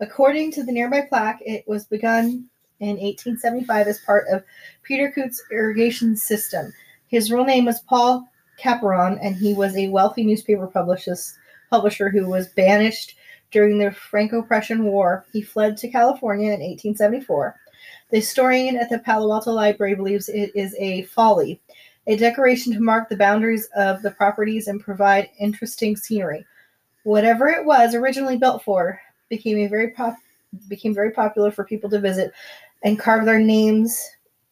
[0.00, 2.48] According to the nearby plaque, it was begun
[2.80, 4.44] in 1875 as part of
[4.82, 6.72] Peter Coutts' irrigation system.
[7.08, 12.48] His real name was Paul Caperon, and he was a wealthy newspaper publisher who was
[12.48, 13.16] banished
[13.50, 15.24] during the Franco-Prussian War.
[15.32, 17.56] He fled to California in 1874.
[18.10, 21.60] The historian at the Palo Alto Library believes it is a folly,
[22.06, 26.44] a decoration to mark the boundaries of the properties and provide interesting scenery.
[27.04, 30.16] Whatever it was originally built for became a very pop
[30.68, 32.32] became very popular for people to visit
[32.82, 34.02] and carve their names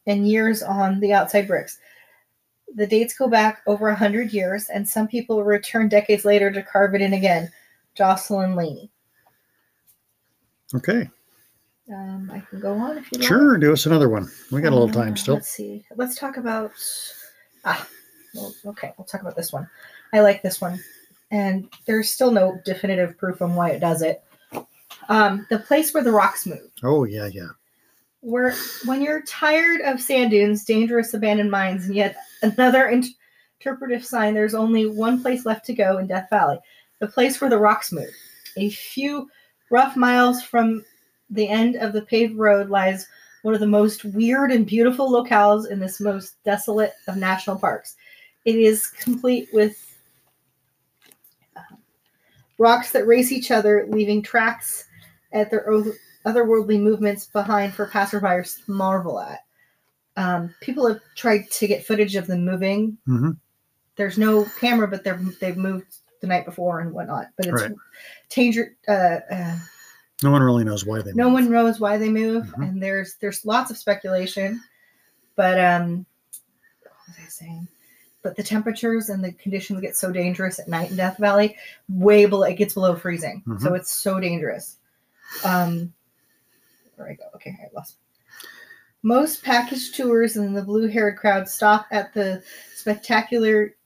[0.06, 1.78] and years on the outside bricks.
[2.74, 6.62] The dates go back over a hundred years, and some people return decades later to
[6.62, 7.50] carve it in again.
[7.94, 8.90] Jocelyn Laney.
[10.74, 11.08] Okay.
[11.88, 13.28] Um, I can go on if you like.
[13.28, 13.56] Sure.
[13.56, 14.28] Do us another one.
[14.50, 15.34] We got a little time Uh, still.
[15.34, 15.84] Let's see.
[15.94, 16.72] Let's talk about.
[17.64, 17.86] Ah,
[18.34, 18.92] well, okay.
[18.98, 19.68] We'll talk about this one.
[20.12, 20.78] I like this one,
[21.30, 24.22] and there's still no definitive proof on why it does it.
[25.08, 26.70] Um, the place where the rocks move.
[26.82, 27.48] Oh, yeah, yeah.
[28.26, 33.04] When you're tired of sand dunes, dangerous abandoned mines, and yet another in-
[33.60, 36.58] interpretive sign, there's only one place left to go in Death Valley,
[36.98, 38.10] the place where the rocks move.
[38.56, 39.30] A few
[39.70, 40.84] rough miles from
[41.30, 43.06] the end of the paved road lies
[43.42, 47.94] one of the most weird and beautiful locales in this most desolate of national parks.
[48.44, 50.00] It is complete with
[51.54, 51.76] uh,
[52.58, 54.86] rocks that race each other, leaving tracks
[55.32, 55.94] at their oth-
[56.26, 59.40] otherworldly movements behind for passerbyers to marvel at.
[60.16, 62.98] Um, people have tried to get footage of them moving.
[63.06, 63.32] hmm
[63.96, 65.86] There's no camera, but they're they've moved
[66.20, 67.26] the night before and whatnot.
[67.36, 67.72] But it's Right.
[68.30, 68.74] danger.
[68.88, 69.58] Uh, uh,
[70.22, 71.34] No one really knows why they no moved.
[71.34, 72.68] one knows why they move, Mhm.
[72.68, 74.62] and there's there's lots of speculation.
[75.36, 76.06] But um,
[76.82, 77.68] what was I saying?
[78.22, 81.56] But the temperatures and the conditions get so dangerous at night in Death Valley,
[81.88, 84.78] way below it gets below freezing, so it's so dangerous.
[85.44, 85.92] Um,
[86.96, 87.24] where I go?
[87.34, 87.96] Okay, I lost.
[89.02, 92.42] Most package tours and the blue-haired crowd stop at the
[92.74, 93.76] spectacular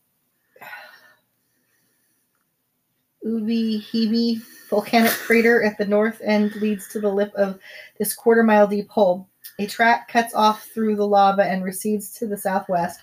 [3.24, 4.40] Ubehebe
[4.70, 7.58] volcanic crater at the north end leads to the lip of
[7.98, 9.28] this quarter mile deep hole.
[9.58, 13.00] A track cuts off through the lava and recedes to the southwest.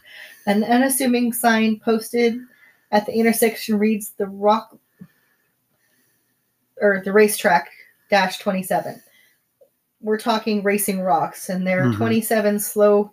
[0.47, 2.39] An unassuming sign posted
[2.91, 4.75] at the intersection reads the rock
[6.81, 7.69] or the racetrack
[8.09, 9.01] dash 27.
[10.01, 11.97] We're talking racing rocks, and they're Mhm.
[11.97, 13.11] 27 slow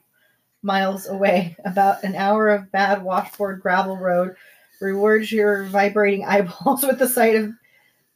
[0.63, 1.57] miles away.
[1.65, 4.35] About an hour of bad washboard gravel road
[4.81, 7.53] rewards your vibrating eyeballs with the sight of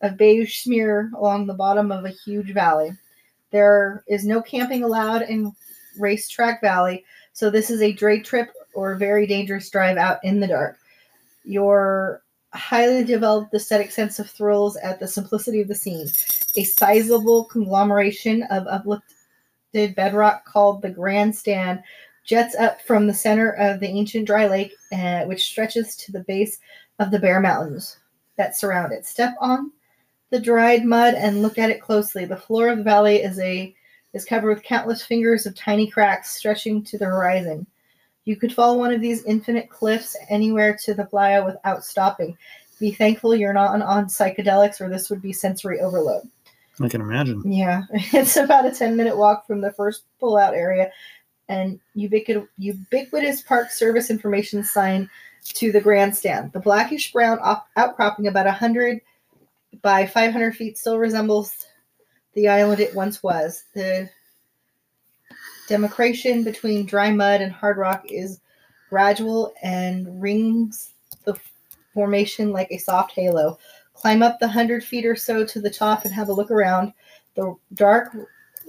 [0.00, 2.92] a beige smear along the bottom of a huge valley.
[3.50, 5.52] There is no camping allowed in
[5.98, 10.46] Racetrack Valley, so this is a day trip or very dangerous drive out in the
[10.46, 10.76] dark.
[11.44, 16.06] Your highly developed aesthetic sense of thrills at the simplicity of the scene.
[16.58, 21.84] A sizable conglomeration of uplifted bedrock called the Grandstand
[22.24, 26.24] jets up from the center of the ancient dry lake, uh, which stretches to the
[26.24, 26.58] base
[26.98, 27.98] of the Bear Mountains
[28.34, 29.06] that surround it.
[29.06, 29.70] Step on
[30.30, 32.24] the dried mud and look at it closely.
[32.24, 33.72] The floor of the valley is a
[34.12, 37.68] is covered with countless fingers of tiny cracks stretching to the horizon.
[38.24, 42.36] You could follow one of these infinite cliffs anywhere to the playa without stopping.
[42.80, 46.28] Be thankful you're not on, on psychedelics, or this would be sensory overload.
[46.80, 47.42] I can imagine.
[47.44, 50.90] Yeah, it's about a 10 minute walk from the first pullout area,
[51.48, 55.08] and ubiquitous, park service information sign
[55.44, 56.52] to the grandstand.
[56.52, 59.00] The blackish brown op- outcropping about 100
[59.82, 61.66] by 500 feet still resembles
[62.34, 63.64] the island it once was.
[63.74, 64.10] The
[65.68, 68.40] demarcation between dry mud and hard rock is
[68.88, 70.92] gradual and rings
[71.24, 71.38] the
[71.94, 73.58] formation like a soft halo.
[74.00, 76.92] Climb up the 100 feet or so to the top and have a look around.
[77.34, 78.16] The dark,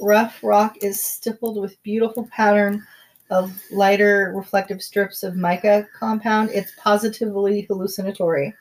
[0.01, 2.85] rough rock is stippled with beautiful pattern
[3.29, 6.49] of lighter reflective strips of mica compound.
[6.51, 8.55] It's positively hallucinatory.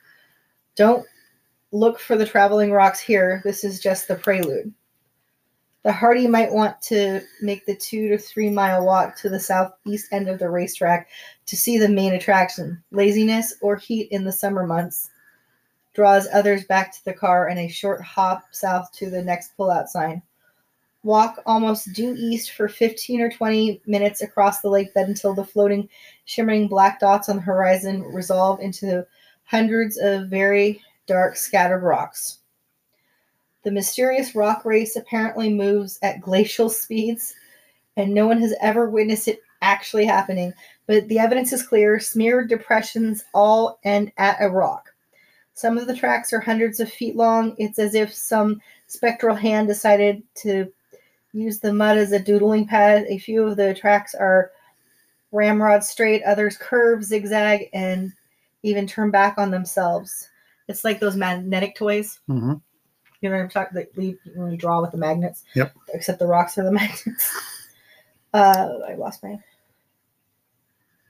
[0.76, 1.06] Don't
[1.72, 3.40] look for the traveling rocks here.
[3.44, 4.72] This is just the prelude.
[5.84, 10.12] The hardy might want to make the two to three mile walk to the southeast
[10.12, 11.08] end of the racetrack
[11.46, 12.82] to see the main attraction.
[12.90, 15.08] Laziness or heat in the summer months
[15.98, 19.88] draws others back to the car and a short hop south to the next pullout
[19.88, 20.22] sign.
[21.02, 25.44] Walk almost due east for 15 or 20 minutes across the lake bed until the
[25.44, 25.88] floating,
[26.24, 29.04] shimmering black dots on the horizon resolve into
[29.42, 32.38] hundreds of very dark, scattered rocks.
[33.64, 37.34] The mysterious rock race apparently moves at glacial speeds,
[37.96, 40.52] and no one has ever witnessed it actually happening.
[40.86, 44.90] But the evidence is clear smeared depressions all end at a rock.
[45.58, 47.56] Some of the tracks are hundreds of feet long.
[47.58, 50.72] It's as if some spectral hand decided to
[51.32, 53.06] use the mud as a doodling pad.
[53.08, 54.52] A few of the tracks are
[55.32, 58.12] ramrod straight, others curve, zigzag, and
[58.62, 60.28] even turn back on themselves.
[60.68, 62.20] It's like those magnetic toys.
[62.28, 62.52] hmm
[63.20, 65.42] You know what I'm talking that leave when you draw with the magnets?
[65.56, 65.74] Yep.
[65.92, 67.36] Except the rocks are the magnets.
[68.32, 69.40] Uh, I lost my.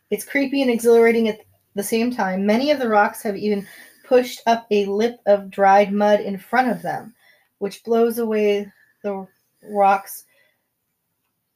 [0.09, 1.41] It's creepy and exhilarating at
[1.75, 2.47] the same time.
[2.47, 3.69] Many of the rocks have even
[4.09, 7.15] pushed up a lip of dried mud in front of them,
[7.59, 8.67] which blows away
[9.03, 9.27] the
[9.63, 10.25] rocks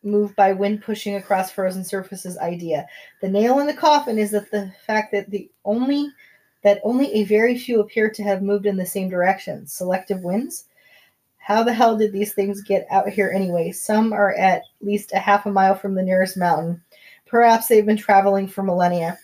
[0.02, 2.86] moved by wind pushing across frozen surfaces idea.
[3.20, 6.08] The nail in the coffin is that the fact that the only
[6.62, 9.66] that only a very few appear to have moved in the same direction.
[9.66, 10.66] Selective winds?
[11.38, 13.72] How the hell did these things get out here anyway?
[13.72, 16.80] Some are at least a half a mile from the nearest mountain.
[17.26, 19.18] Perhaps they've been traveling for millennia.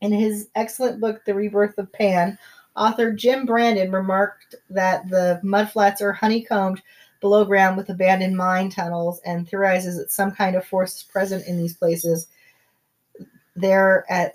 [0.00, 2.38] In his excellent book, The Rebirth of Pan,
[2.76, 6.80] author Jim Brandon remarked that the mudflats are honeycombed
[7.20, 11.46] below ground with abandoned mine tunnels and theorizes that some kind of force is present
[11.46, 12.28] in these places.
[13.56, 14.34] There at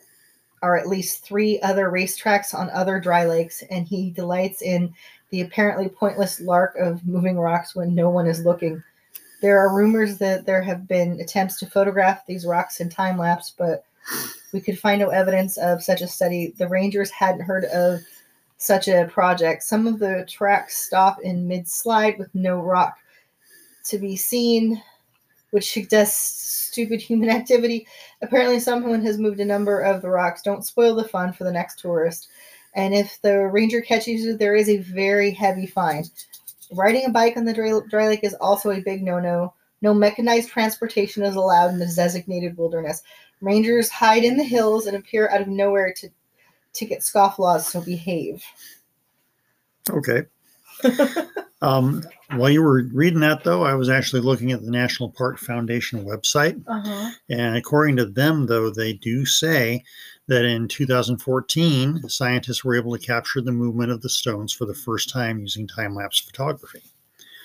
[0.61, 4.93] are at least three other racetracks on other dry lakes, and he delights in
[5.29, 8.81] the apparently pointless lark of moving rocks when no one is looking.
[9.41, 13.51] There are rumors that there have been attempts to photograph these rocks in time lapse,
[13.57, 13.83] but
[14.51, 16.53] we could find no evidence of such a study.
[16.57, 18.01] The Rangers hadn't heard of
[18.57, 19.63] such a project.
[19.63, 22.97] Some of the tracks stop in mid slide with no rock
[23.85, 24.81] to be seen,
[25.51, 27.87] which suggests stupid human activity.
[28.21, 30.41] Apparently, someone has moved a number of the rocks.
[30.41, 32.29] Don't spoil the fun for the next tourist.
[32.75, 36.05] And if the ranger catches you, there is a very heavy fine.
[36.71, 39.53] Riding a bike on the dry, dry lake is also a big no no.
[39.81, 43.03] No mechanized transportation is allowed in this designated wilderness.
[43.43, 46.09] Rangers hide in the hills and appear out of nowhere to
[46.71, 48.41] ticket scofflaws, so behave.
[49.89, 50.23] Okay.
[51.61, 55.39] um, while you were reading that, though, I was actually looking at the National Park
[55.39, 56.63] Foundation website.
[56.65, 57.11] Uh-huh.
[57.29, 59.83] And according to them, though, they do say
[60.27, 64.73] that in 2014, scientists were able to capture the movement of the stones for the
[64.73, 66.81] first time using time lapse photography.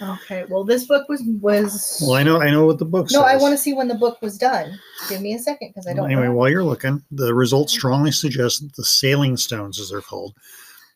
[0.00, 0.44] Okay.
[0.48, 2.02] Well, this book was was.
[2.06, 3.34] Well, I know, I know what the book no, says.
[3.34, 4.78] I want to see when the book was done.
[5.08, 6.34] Give me a second because I don't anyway, know.
[6.34, 10.34] while you're looking, the results strongly suggest that the sailing stones, as they're called,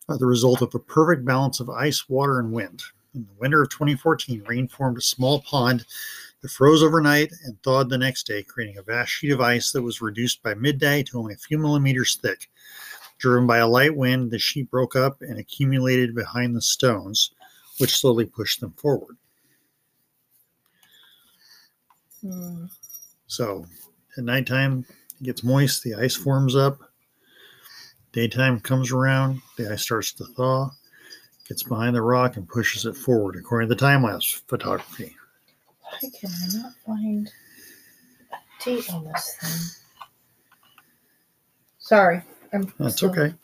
[0.09, 2.82] are the result of a perfect balance of ice, water, and wind.
[3.14, 5.84] In the winter of 2014, rain formed a small pond
[6.40, 9.82] that froze overnight and thawed the next day, creating a vast sheet of ice that
[9.82, 12.48] was reduced by midday to only a few millimeters thick.
[13.18, 17.32] Driven by a light wind, the sheet broke up and accumulated behind the stones,
[17.83, 19.16] which slowly pushed them forward.
[22.20, 22.66] Hmm.
[23.26, 23.66] So
[24.16, 24.87] at nighttime,
[25.20, 26.78] it gets moist, the ice forms up.
[28.12, 30.70] Daytime comes around, the ice starts to thaw,
[31.49, 35.16] gets behind the rock and pushes it forward, according to the time lapse photography.
[35.80, 37.33] Why can I not find
[38.30, 40.07] a date on this thing?
[41.80, 42.22] Sorry.
[42.53, 43.35] I'm That's still- okay.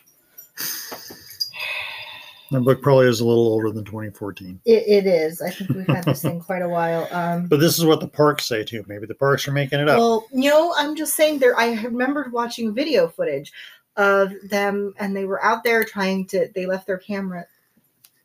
[2.51, 4.61] My book probably is a little older than 2014.
[4.65, 5.41] It, it is.
[5.41, 7.07] I think we've had this thing quite a while.
[7.11, 8.83] Um, But this is what the parks say too.
[8.87, 9.99] Maybe the parks are making it up.
[9.99, 11.57] Well, you know, I'm just saying there.
[11.59, 13.51] I remembered watching video footage
[13.97, 16.49] of them, and they were out there trying to.
[16.55, 17.45] They left their camera.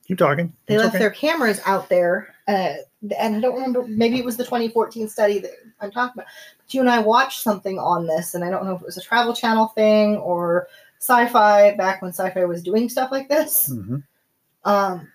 [0.07, 0.53] Keep talking.
[0.67, 1.03] They It's left okay.
[1.03, 2.75] their cameras out there, uh,
[3.19, 3.87] and I don't remember.
[3.87, 5.51] Maybe it was the 2014 study that
[5.81, 6.27] I'm talking about.
[6.59, 8.97] But you and I watched something on this, and I don't know if it was
[8.99, 10.69] a Travel Channel thing or
[10.99, 13.69] sci-fi back when sci-fi was doing stuff like this.
[13.69, 13.97] hmm
[14.65, 15.09] Um,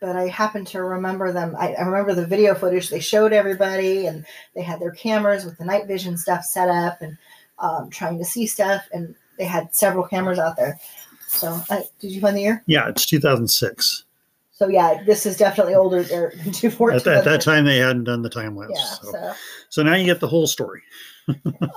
[0.00, 1.56] but I happen to remember them.
[1.58, 5.58] I, I remember the video footage they showed everybody, and they had their cameras with
[5.58, 7.16] the night vision stuff set up and
[7.58, 8.86] um, trying to see stuff.
[8.92, 10.78] And they had several cameras out there.
[11.26, 12.62] So, uh, did you find the year?
[12.66, 14.04] Yeah, it's 2006.
[14.52, 16.90] So yeah, this is definitely older er, than two four.
[16.90, 18.72] At, at that time, they hadn't done the time lapse.
[18.74, 18.84] yeah.
[18.84, 19.12] so.
[19.12, 19.34] So,
[19.68, 20.82] so now you get the whole story.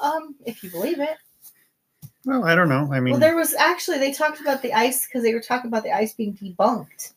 [0.02, 1.18] um, if you believe it.
[2.26, 2.90] Well, I don't know.
[2.94, 5.68] I mean, Well, there was actually they talked about the ice because they were talking
[5.70, 7.14] about the ice being debunked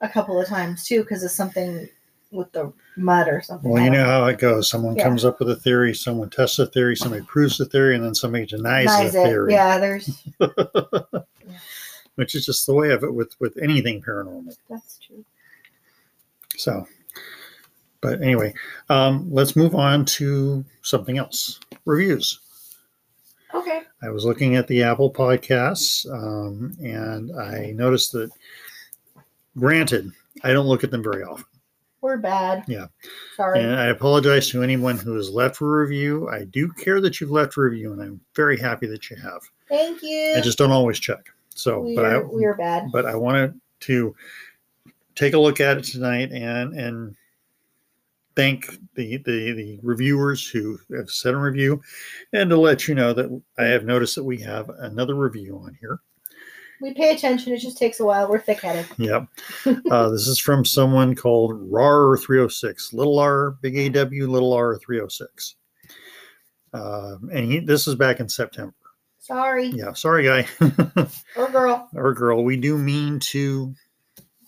[0.00, 1.88] a couple of times too because of something
[2.30, 3.70] with the mud or something.
[3.70, 4.70] Well, you know how it goes.
[4.70, 5.04] Someone Yeah.
[5.04, 8.14] comes up with a theory, someone tests a theory, somebody proves the theory, and then
[8.14, 9.22] somebody denies Denies the it.
[9.24, 9.52] theory.
[9.52, 10.24] Yeah, there's
[12.14, 14.56] Which is just the way of it with with anything paranormal.
[14.68, 15.24] that's true.
[16.56, 16.86] So,
[18.02, 18.52] but anyway,
[18.90, 21.58] um, let's move on to something else.
[21.86, 22.40] Reviews.
[23.54, 23.82] Okay.
[24.02, 28.30] I was looking at the Apple Podcasts, um, and I noticed that.
[29.58, 30.10] Granted,
[30.44, 31.44] I don't look at them very often.
[32.00, 32.64] We're bad.
[32.66, 32.86] Yeah.
[33.36, 33.60] Sorry.
[33.60, 36.28] And I apologize to anyone who has left a review.
[36.30, 39.40] I do care that you've left a review, and I'm very happy that you have.
[39.68, 40.34] Thank you.
[40.36, 41.28] I just don't always check.
[41.54, 42.88] So, but I we're, we're bad.
[42.92, 44.16] but I wanted to
[45.14, 47.14] take a look at it tonight and and
[48.36, 51.80] thank the the, the reviewers who have sent a review,
[52.32, 55.76] and to let you know that I have noticed that we have another review on
[55.80, 56.00] here.
[56.80, 57.52] We pay attention.
[57.52, 58.28] It just takes a while.
[58.28, 58.86] We're thick-headed.
[58.98, 59.26] Yep.
[59.90, 65.54] Uh, this is from someone called RAR306, little r, big AW, little r 306.
[66.74, 68.74] Uh, and he, this is back in September.
[69.20, 69.66] Sorry.
[69.66, 70.48] Yeah, sorry, guy
[71.36, 71.88] Or girl.
[71.94, 72.42] or girl.
[72.42, 73.72] We do mean to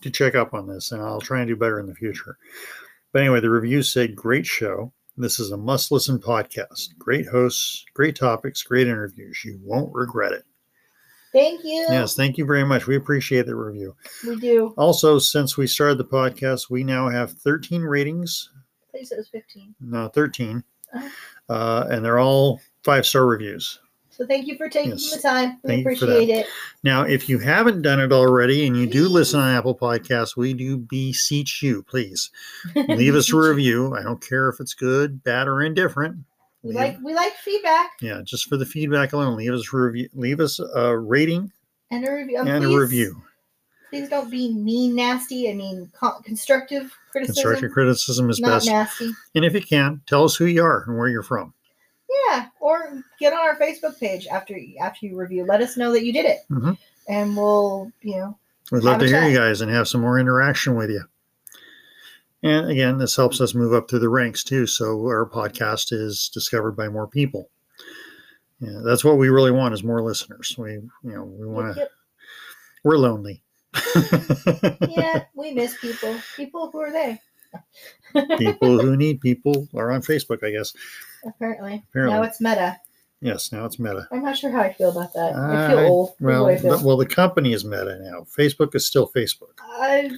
[0.02, 2.36] to check up on this, and I'll try and do better in the future.
[3.14, 4.92] But anyway, the review said, "Great show.
[5.16, 6.98] This is a must-listen podcast.
[6.98, 9.40] Great hosts, great topics, great interviews.
[9.44, 10.42] You won't regret it."
[11.32, 11.86] Thank you.
[11.88, 12.88] Yes, thank you very much.
[12.88, 13.94] We appreciate the review.
[14.26, 14.74] We do.
[14.76, 18.50] Also, since we started the podcast, we now have 13 ratings.
[18.90, 19.76] Please, it was 15.
[19.80, 20.64] No, 13.
[20.92, 21.10] Oh.
[21.48, 23.78] Uh, and they're all five star reviews.
[24.16, 25.10] So thank you for taking Yes.
[25.14, 25.58] the time.
[25.64, 26.12] We Thank you for that.
[26.14, 26.46] appreciate it.
[26.84, 30.54] Now, if you haven't done it already and you do listen on Apple Podcasts, we
[30.54, 32.30] do beseech you, please
[32.88, 33.94] leave us a review.
[33.96, 36.18] I don't care if it's good, bad, or indifferent.
[36.62, 39.76] We Leave- like we like feedback yeah, just for the feedback alone, leave us a
[39.76, 40.08] review.
[40.14, 41.50] Leave us a rating
[41.90, 42.38] and a review.
[42.38, 43.22] Uh, and please, a review.
[43.90, 45.50] Please don't be mean, nasty.
[45.50, 47.42] I mean, co- constructive criticism.
[47.42, 48.66] Constructive criticism is not best.
[48.68, 49.12] nasty.
[49.34, 51.52] And if you can, tell us who you are and where you're from.
[52.28, 55.44] Yeah, or get on our Facebook page after after you review.
[55.44, 56.78] Let us know that you did it, Mhm.
[57.08, 58.38] and we'll you know
[58.72, 59.30] We'd love to hear chat.
[59.30, 61.02] you guys and have some more interaction with you.
[62.42, 64.66] And again, this helps us move up through the ranks too.
[64.66, 67.50] So our podcast is discovered by more people.
[68.60, 70.54] Yeah, that's what we really want is more listeners.
[70.56, 71.80] We, you know, we want to.
[71.80, 71.90] Yep,
[72.84, 73.42] We're lonely.
[74.88, 76.16] yeah, we miss people.
[76.36, 77.20] People who are they?
[78.38, 80.72] people who need people are on Facebook, I guess.
[81.26, 81.84] Apparently.
[81.90, 82.16] Apparently.
[82.16, 82.78] Now it's meta.
[83.20, 84.06] Yes, now it's Meta.
[84.12, 85.34] I'm not sure how I feel about that.
[85.34, 86.10] I feel I- old.
[86.20, 86.76] Well, feel.
[86.76, 88.26] the, well, the company is Meta now.
[88.36, 89.58] Facebook is still Facebook.
[89.62, 90.10] I,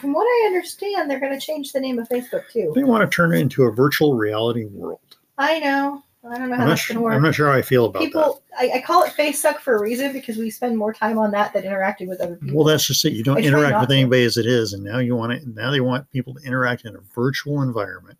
[0.00, 2.70] from what I understand, they're going to change the name of Facebook too.
[2.76, 5.00] They want to turn it into a virtual reality world.
[5.38, 6.04] I know.
[6.24, 7.14] I don't know how I'm not, that's going to sure, work.
[7.14, 8.04] I'm not sure how I feel about that.
[8.04, 11.18] people, I, I call it face suck for a reason because we spend more time
[11.18, 12.58] on that than interacting with other people.
[12.58, 13.12] Well, that's just it.
[13.12, 13.96] You don't I interact with to.
[13.96, 15.42] anybody as it is, and now you want it.
[15.48, 18.18] Now they want people to interact in a virtual environment,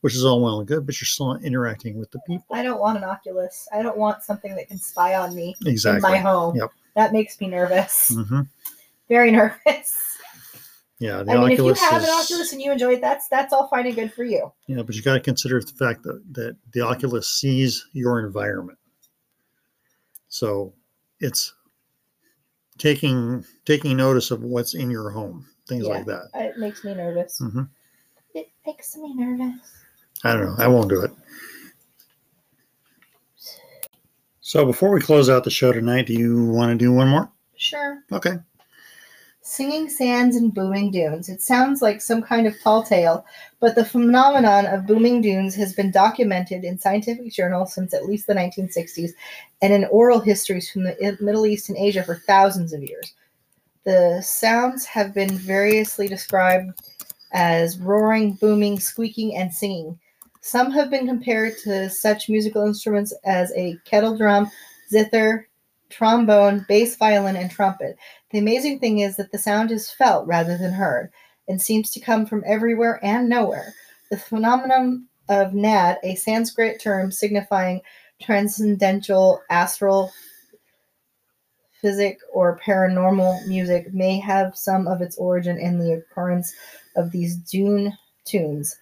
[0.00, 2.44] which is all well and good, but you're still not interacting with the people.
[2.50, 3.68] I don't want an Oculus.
[3.72, 6.00] I don't want something that can spy on me in Exactly.
[6.00, 6.56] my home.
[6.56, 6.70] Yep.
[6.96, 8.10] That makes me nervous.
[8.14, 8.42] hmm
[9.08, 10.16] Very nervous.
[10.98, 13.26] Yeah, the I mean, if you have is, an Oculus and you enjoy it, that's
[13.28, 14.52] that's all fine and good for you.
[14.66, 18.78] yeah, but you got to consider the fact that that the Oculus sees your environment,
[20.28, 20.74] so
[21.20, 21.54] it's
[22.76, 25.94] taking taking notice of what's in your home, things Yeah.
[25.94, 26.28] like that.
[26.34, 27.38] It makes me nervous.
[27.38, 27.62] hmm
[28.34, 29.79] It makes me nervous.
[30.24, 30.56] I don't know.
[30.58, 31.10] I won't do it.
[34.40, 37.30] So before we close out the show tonight, do you want to do one more?
[37.56, 38.02] Sure.
[38.10, 38.36] Okay.
[39.42, 41.28] Singing sands and booming dunes.
[41.28, 43.24] It sounds like some kind of tall tale,
[43.60, 48.26] but the phenomenon of booming dunes has been documented in scientific journals since at least
[48.26, 49.12] the 1960s
[49.62, 53.14] and in oral histories from the Middle East and Asia for thousands of years.
[53.84, 56.82] The sounds have been variously described
[57.32, 59.98] as roaring, booming, squeaking, and singing.
[60.40, 64.50] Some have been compared to such musical instruments as a kettle drum,
[64.88, 65.48] zither,
[65.90, 67.96] trombone, bass violin, and trumpet.
[68.30, 71.10] The amazing thing is that the sound is felt rather than heard
[71.48, 73.74] and seems to come from everywhere and nowhere.
[74.10, 77.82] The phenomenon of nad, a Sanskrit term signifying
[78.22, 80.10] transcendental, astral,
[81.80, 86.52] physic, or paranormal music may have some of its origin in the occurrence
[86.96, 88.76] of these dune tunes.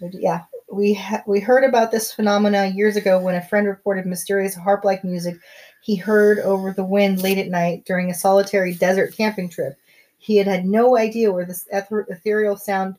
[0.00, 4.54] Yeah, we ha- we heard about this phenomena years ago when a friend reported mysterious
[4.54, 5.36] harp-like music
[5.80, 9.76] he heard over the wind late at night during a solitary desert camping trip.
[10.18, 12.96] He had had no idea where this ether- ethereal sounds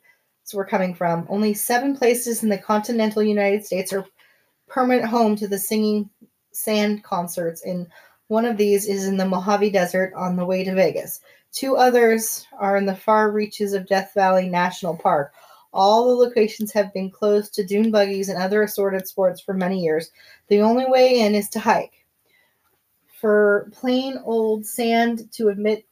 [0.53, 1.27] were coming from.
[1.29, 4.05] Only seven places in the continental United States are
[4.67, 6.09] permanent home to the singing
[6.51, 7.87] sand concerts, and
[8.27, 11.21] one of these is in the Mojave Desert on the way to Vegas.
[11.51, 15.33] Two others are in the far reaches of Death Valley National Park.
[15.71, 19.79] All the locations have been closed to dune buggies and other assorted sports for many
[19.79, 20.11] years.
[20.47, 22.05] The only way in is to hike.
[23.19, 25.85] For plain old sand to emit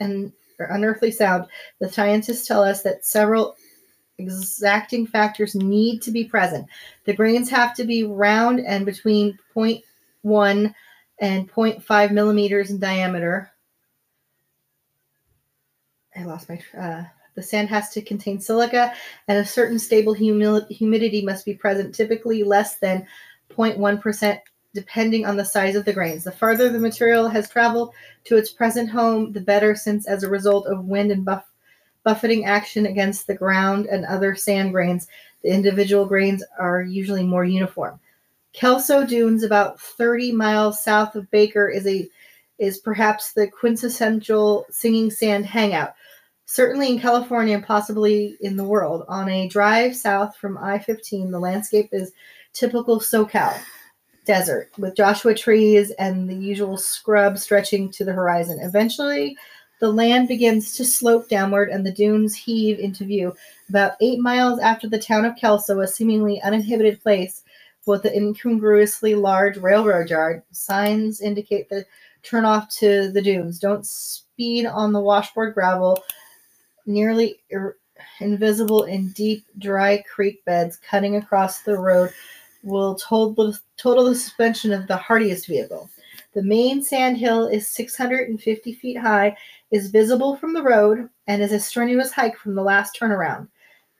[0.00, 1.46] an unearthly sound,
[1.80, 3.56] the scientists tell us that several
[4.18, 6.66] exacting factors need to be present.
[7.04, 10.74] The grains have to be round and between 0.1
[11.20, 13.50] and 0.5 millimeters in diameter.
[16.16, 16.60] I lost my.
[16.76, 17.04] Uh,
[17.38, 18.92] the sand has to contain silica,
[19.28, 23.06] and a certain stable humi- humidity must be present, typically less than
[23.56, 24.40] 0.1%,
[24.74, 26.24] depending on the size of the grains.
[26.24, 30.28] The farther the material has traveled to its present home, the better, since as a
[30.28, 31.48] result of wind and buff-
[32.02, 35.06] buffeting action against the ground and other sand grains,
[35.44, 38.00] the individual grains are usually more uniform.
[38.52, 42.08] Kelso Dunes, about 30 miles south of Baker, is a
[42.58, 45.94] is perhaps the quintessential singing sand hangout.
[46.50, 49.04] Certainly in California and possibly in the world.
[49.06, 52.12] On a drive south from I 15, the landscape is
[52.54, 53.54] typical SoCal
[54.24, 58.60] desert with Joshua trees and the usual scrub stretching to the horizon.
[58.62, 59.36] Eventually,
[59.78, 63.36] the land begins to slope downward and the dunes heave into view.
[63.68, 67.42] About eight miles after the town of Kelso, a seemingly uninhibited place
[67.84, 71.84] with an incongruously large railroad yard, signs indicate the
[72.22, 73.58] turn off to the dunes.
[73.58, 76.02] Don't speed on the washboard gravel,
[76.88, 77.76] nearly ir-
[78.20, 82.10] invisible in deep, dry creek beds cutting across the road
[82.62, 85.88] will total, total the suspension of the hardiest vehicle.
[86.34, 89.36] The main sand hill is 650 feet high,
[89.70, 93.48] is visible from the road, and is a strenuous hike from the last turnaround.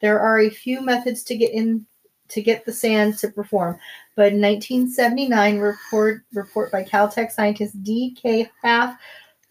[0.00, 1.86] There are a few methods to get in
[2.28, 3.78] to get the sand to perform,
[4.14, 8.50] but in 1979 report report by Caltech scientist D.K.
[8.62, 8.98] Haff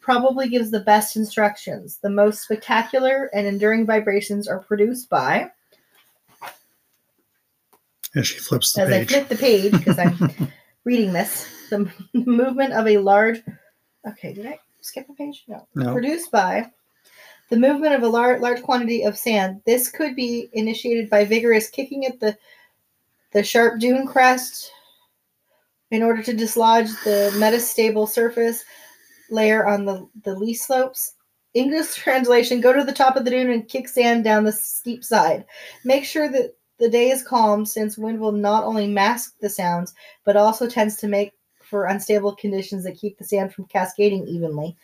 [0.08, 1.98] probably gives the best instructions.
[2.02, 5.52] The most spectacular and enduring vibrations are produced by
[8.16, 10.32] As she flips the as I flip the page because I'm
[10.86, 13.44] reading this, the movement of a large.
[14.08, 15.44] Okay, did I skip a page?
[15.50, 15.68] No.
[15.76, 15.92] No.
[15.92, 16.72] Produced by
[17.50, 19.62] the movement of a large large quantity of sand.
[19.66, 22.38] This could be initiated by vigorous kicking at the
[23.34, 24.72] the sharp dune crest
[25.92, 28.64] in order to dislodge the metastable surface
[29.30, 31.16] layer on the, the lee slopes.
[31.54, 35.04] English translation go to the top of the dune and kick sand down the steep
[35.04, 35.46] side.
[35.84, 39.96] Make sure that the day is calm since wind will not only mask the sounds
[40.26, 44.78] but also tends to make for unstable conditions that keep the sand from cascading evenly.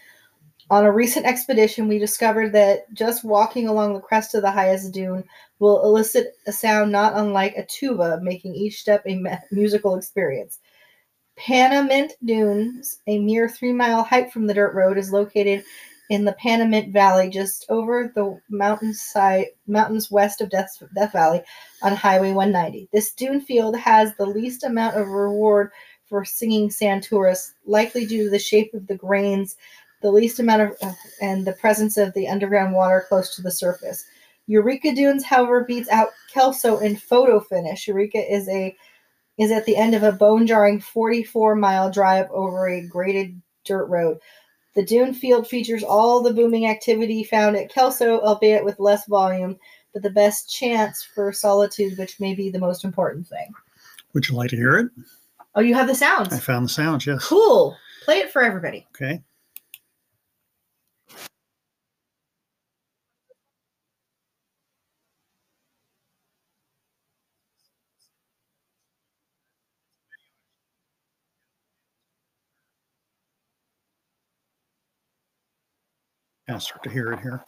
[0.70, 4.94] On a recent expedition, we discovered that just walking along the crest of the highest
[4.94, 5.24] dune
[5.60, 9.22] will elicit a sound not unlike a tuba, making each step a
[9.52, 10.60] musical experience.
[11.38, 15.63] Panamint Dunes, a mere three mile hike from the dirt road, is located
[16.09, 21.41] in the Panamint Valley, just over the mountainside, mountains west of Death, Death Valley
[21.81, 22.89] on Highway 190.
[22.93, 25.71] This dune field has the least amount of reward
[26.05, 29.57] for singing sand tourists, likely due to the shape of the grains,
[30.01, 33.51] the least amount of, uh, and the presence of the underground water close to the
[33.51, 34.05] surface.
[34.47, 37.88] Eureka Dunes, however, beats out Kelso in photo finish.
[37.88, 38.75] Eureka is a
[39.38, 43.86] is at the end of a bone jarring 44 mile drive over a graded dirt
[43.86, 44.19] road.
[44.75, 49.57] The dune field features all the booming activity found at Kelso, albeit with less volume,
[49.93, 53.53] but the best chance for solitude, which may be the most important thing.
[54.13, 54.89] Would you like to hear it?
[55.55, 56.34] Oh, you have the sounds.
[56.34, 57.23] I found the sounds, yes.
[57.23, 57.77] Cool.
[58.03, 58.88] Play it for everybody.
[58.95, 59.21] Okay.
[76.50, 77.44] I'll start to hear it here.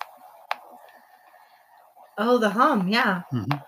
[2.18, 2.88] Oh, the hum.
[2.88, 3.24] Yeah.
[3.34, 3.62] Mhm.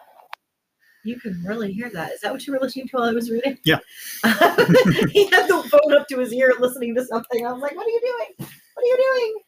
[1.03, 2.11] You can really hear that.
[2.11, 3.57] Is that what you were listening to while I was reading?
[3.63, 3.79] Yeah.
[4.23, 7.45] he had the phone up to his ear listening to something.
[7.45, 8.49] I was like, what are you doing?
[8.73, 9.43] What are you doing?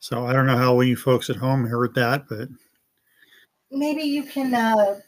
[0.00, 2.48] So I don't know how you folks at home heard that, but
[3.70, 5.00] maybe you can uh,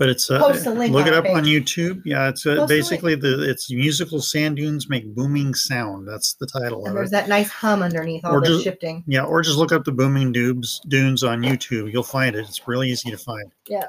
[0.00, 1.44] But it's uh, Post a link look it up on.
[1.44, 2.00] YouTube.
[2.06, 2.68] Yeah, it's uh, Post link.
[2.70, 6.08] basically the it's musical sand dunes make booming sound.
[6.08, 7.12] That's the title and of there's it.
[7.12, 9.04] that nice hum underneath all Or the just- shifting.
[9.06, 11.92] Yeah, or just look up the booming dunes dunes on YouTube.
[11.92, 12.40] You'll find it.
[12.48, 13.52] It's really easy to find.
[13.68, 13.88] Yeah.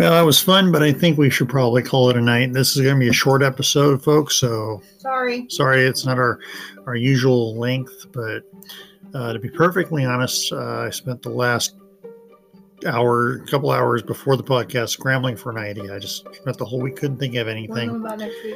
[0.00, 2.54] Well, that was fun, but I think we should probably call it a night.
[2.54, 4.34] This is going to be a short episode, folks.
[4.34, 5.44] So Sorry.
[5.50, 6.40] sorry, it's not our
[6.86, 8.42] our usual length, but
[9.12, 11.74] uh, to be perfectly honest, uh, I spent the last
[12.86, 15.94] hour, a couple hours before the podcast scrambling for an idea.
[15.94, 17.90] I just spent the whole week, couldn't think of What anything.
[17.90, 18.54] about next week?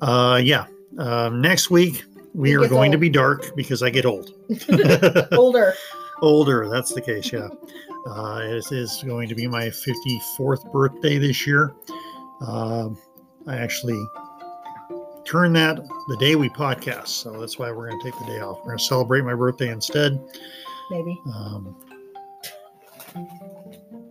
[0.00, 4.32] Uh, yeah, um, next week we are going to be dark because I get old.
[5.32, 5.74] Older.
[6.22, 7.30] Older, that's the case.
[7.30, 7.48] Yeah,
[8.08, 11.74] uh, it is going to be my 54th birthday this year.
[12.40, 12.98] Um,
[13.46, 14.02] I actually
[15.24, 15.76] turned that
[16.08, 18.58] the day we podcast, so that's why we're going to take the day off.
[18.58, 20.20] We're going to celebrate my birthday instead.
[20.90, 21.20] Maybe.
[21.34, 21.76] Um,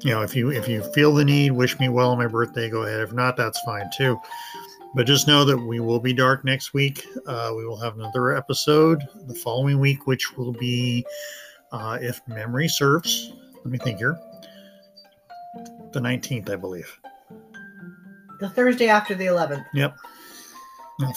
[0.01, 2.69] you know, if you if you feel the need, wish me well on my birthday.
[2.69, 3.01] Go ahead.
[3.01, 4.19] If not, that's fine too.
[4.95, 7.05] But just know that we will be dark next week.
[7.25, 11.05] Uh, we will have another episode the following week, which will be,
[11.71, 13.33] uh, if memory serves.
[13.67, 14.17] Let me think here.
[15.91, 16.89] The nineteenth, I believe.
[18.39, 19.65] The Thursday after the 11th.
[19.73, 19.91] No,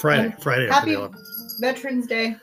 [0.00, 0.24] Friday.
[0.24, 0.68] And Friday.
[0.68, 1.60] after the happy- 11th.
[1.60, 2.34] Veterans Day.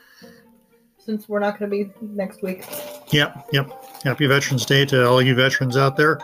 [0.96, 2.64] Since we're not going to be next week.
[3.12, 3.48] Yep.
[3.52, 3.84] Yep.
[4.02, 6.18] Happy Veterans Day to all you veterans out there.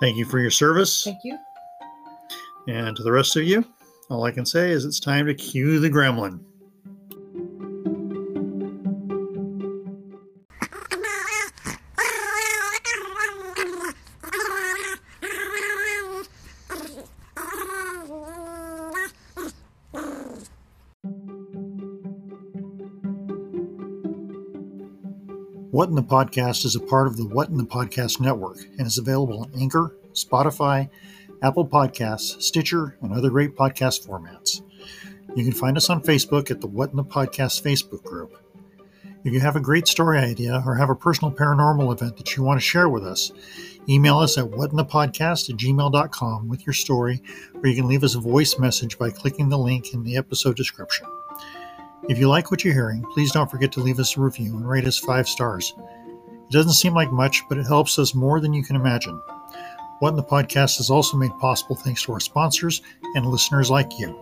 [0.00, 1.02] Thank you for your service.
[1.02, 1.36] Thank you.
[2.68, 3.64] And to the rest of you,
[4.10, 6.38] all I can say is it's time to cue the gremlin.
[25.78, 28.86] What in the Podcast is a part of the What in the Podcast network and
[28.88, 30.90] is available on Anchor, Spotify,
[31.40, 34.60] Apple Podcasts, Stitcher, and other great podcast formats.
[35.36, 38.36] You can find us on Facebook at the What in the Podcast Facebook group.
[39.22, 42.42] If you have a great story idea or have a personal paranormal event that you
[42.42, 43.30] want to share with us,
[43.88, 47.22] email us at whatinthepodcast at gmail.com with your story,
[47.54, 50.56] or you can leave us a voice message by clicking the link in the episode
[50.56, 51.06] description.
[52.08, 54.68] If you like what you're hearing, please don't forget to leave us a review and
[54.68, 55.74] rate us five stars.
[56.48, 59.20] It doesn't seem like much, but it helps us more than you can imagine.
[59.98, 62.82] What in the Podcast is also made possible thanks to our sponsors
[63.14, 64.18] and listeners like you.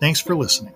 [0.00, 0.74] Thanks for listening.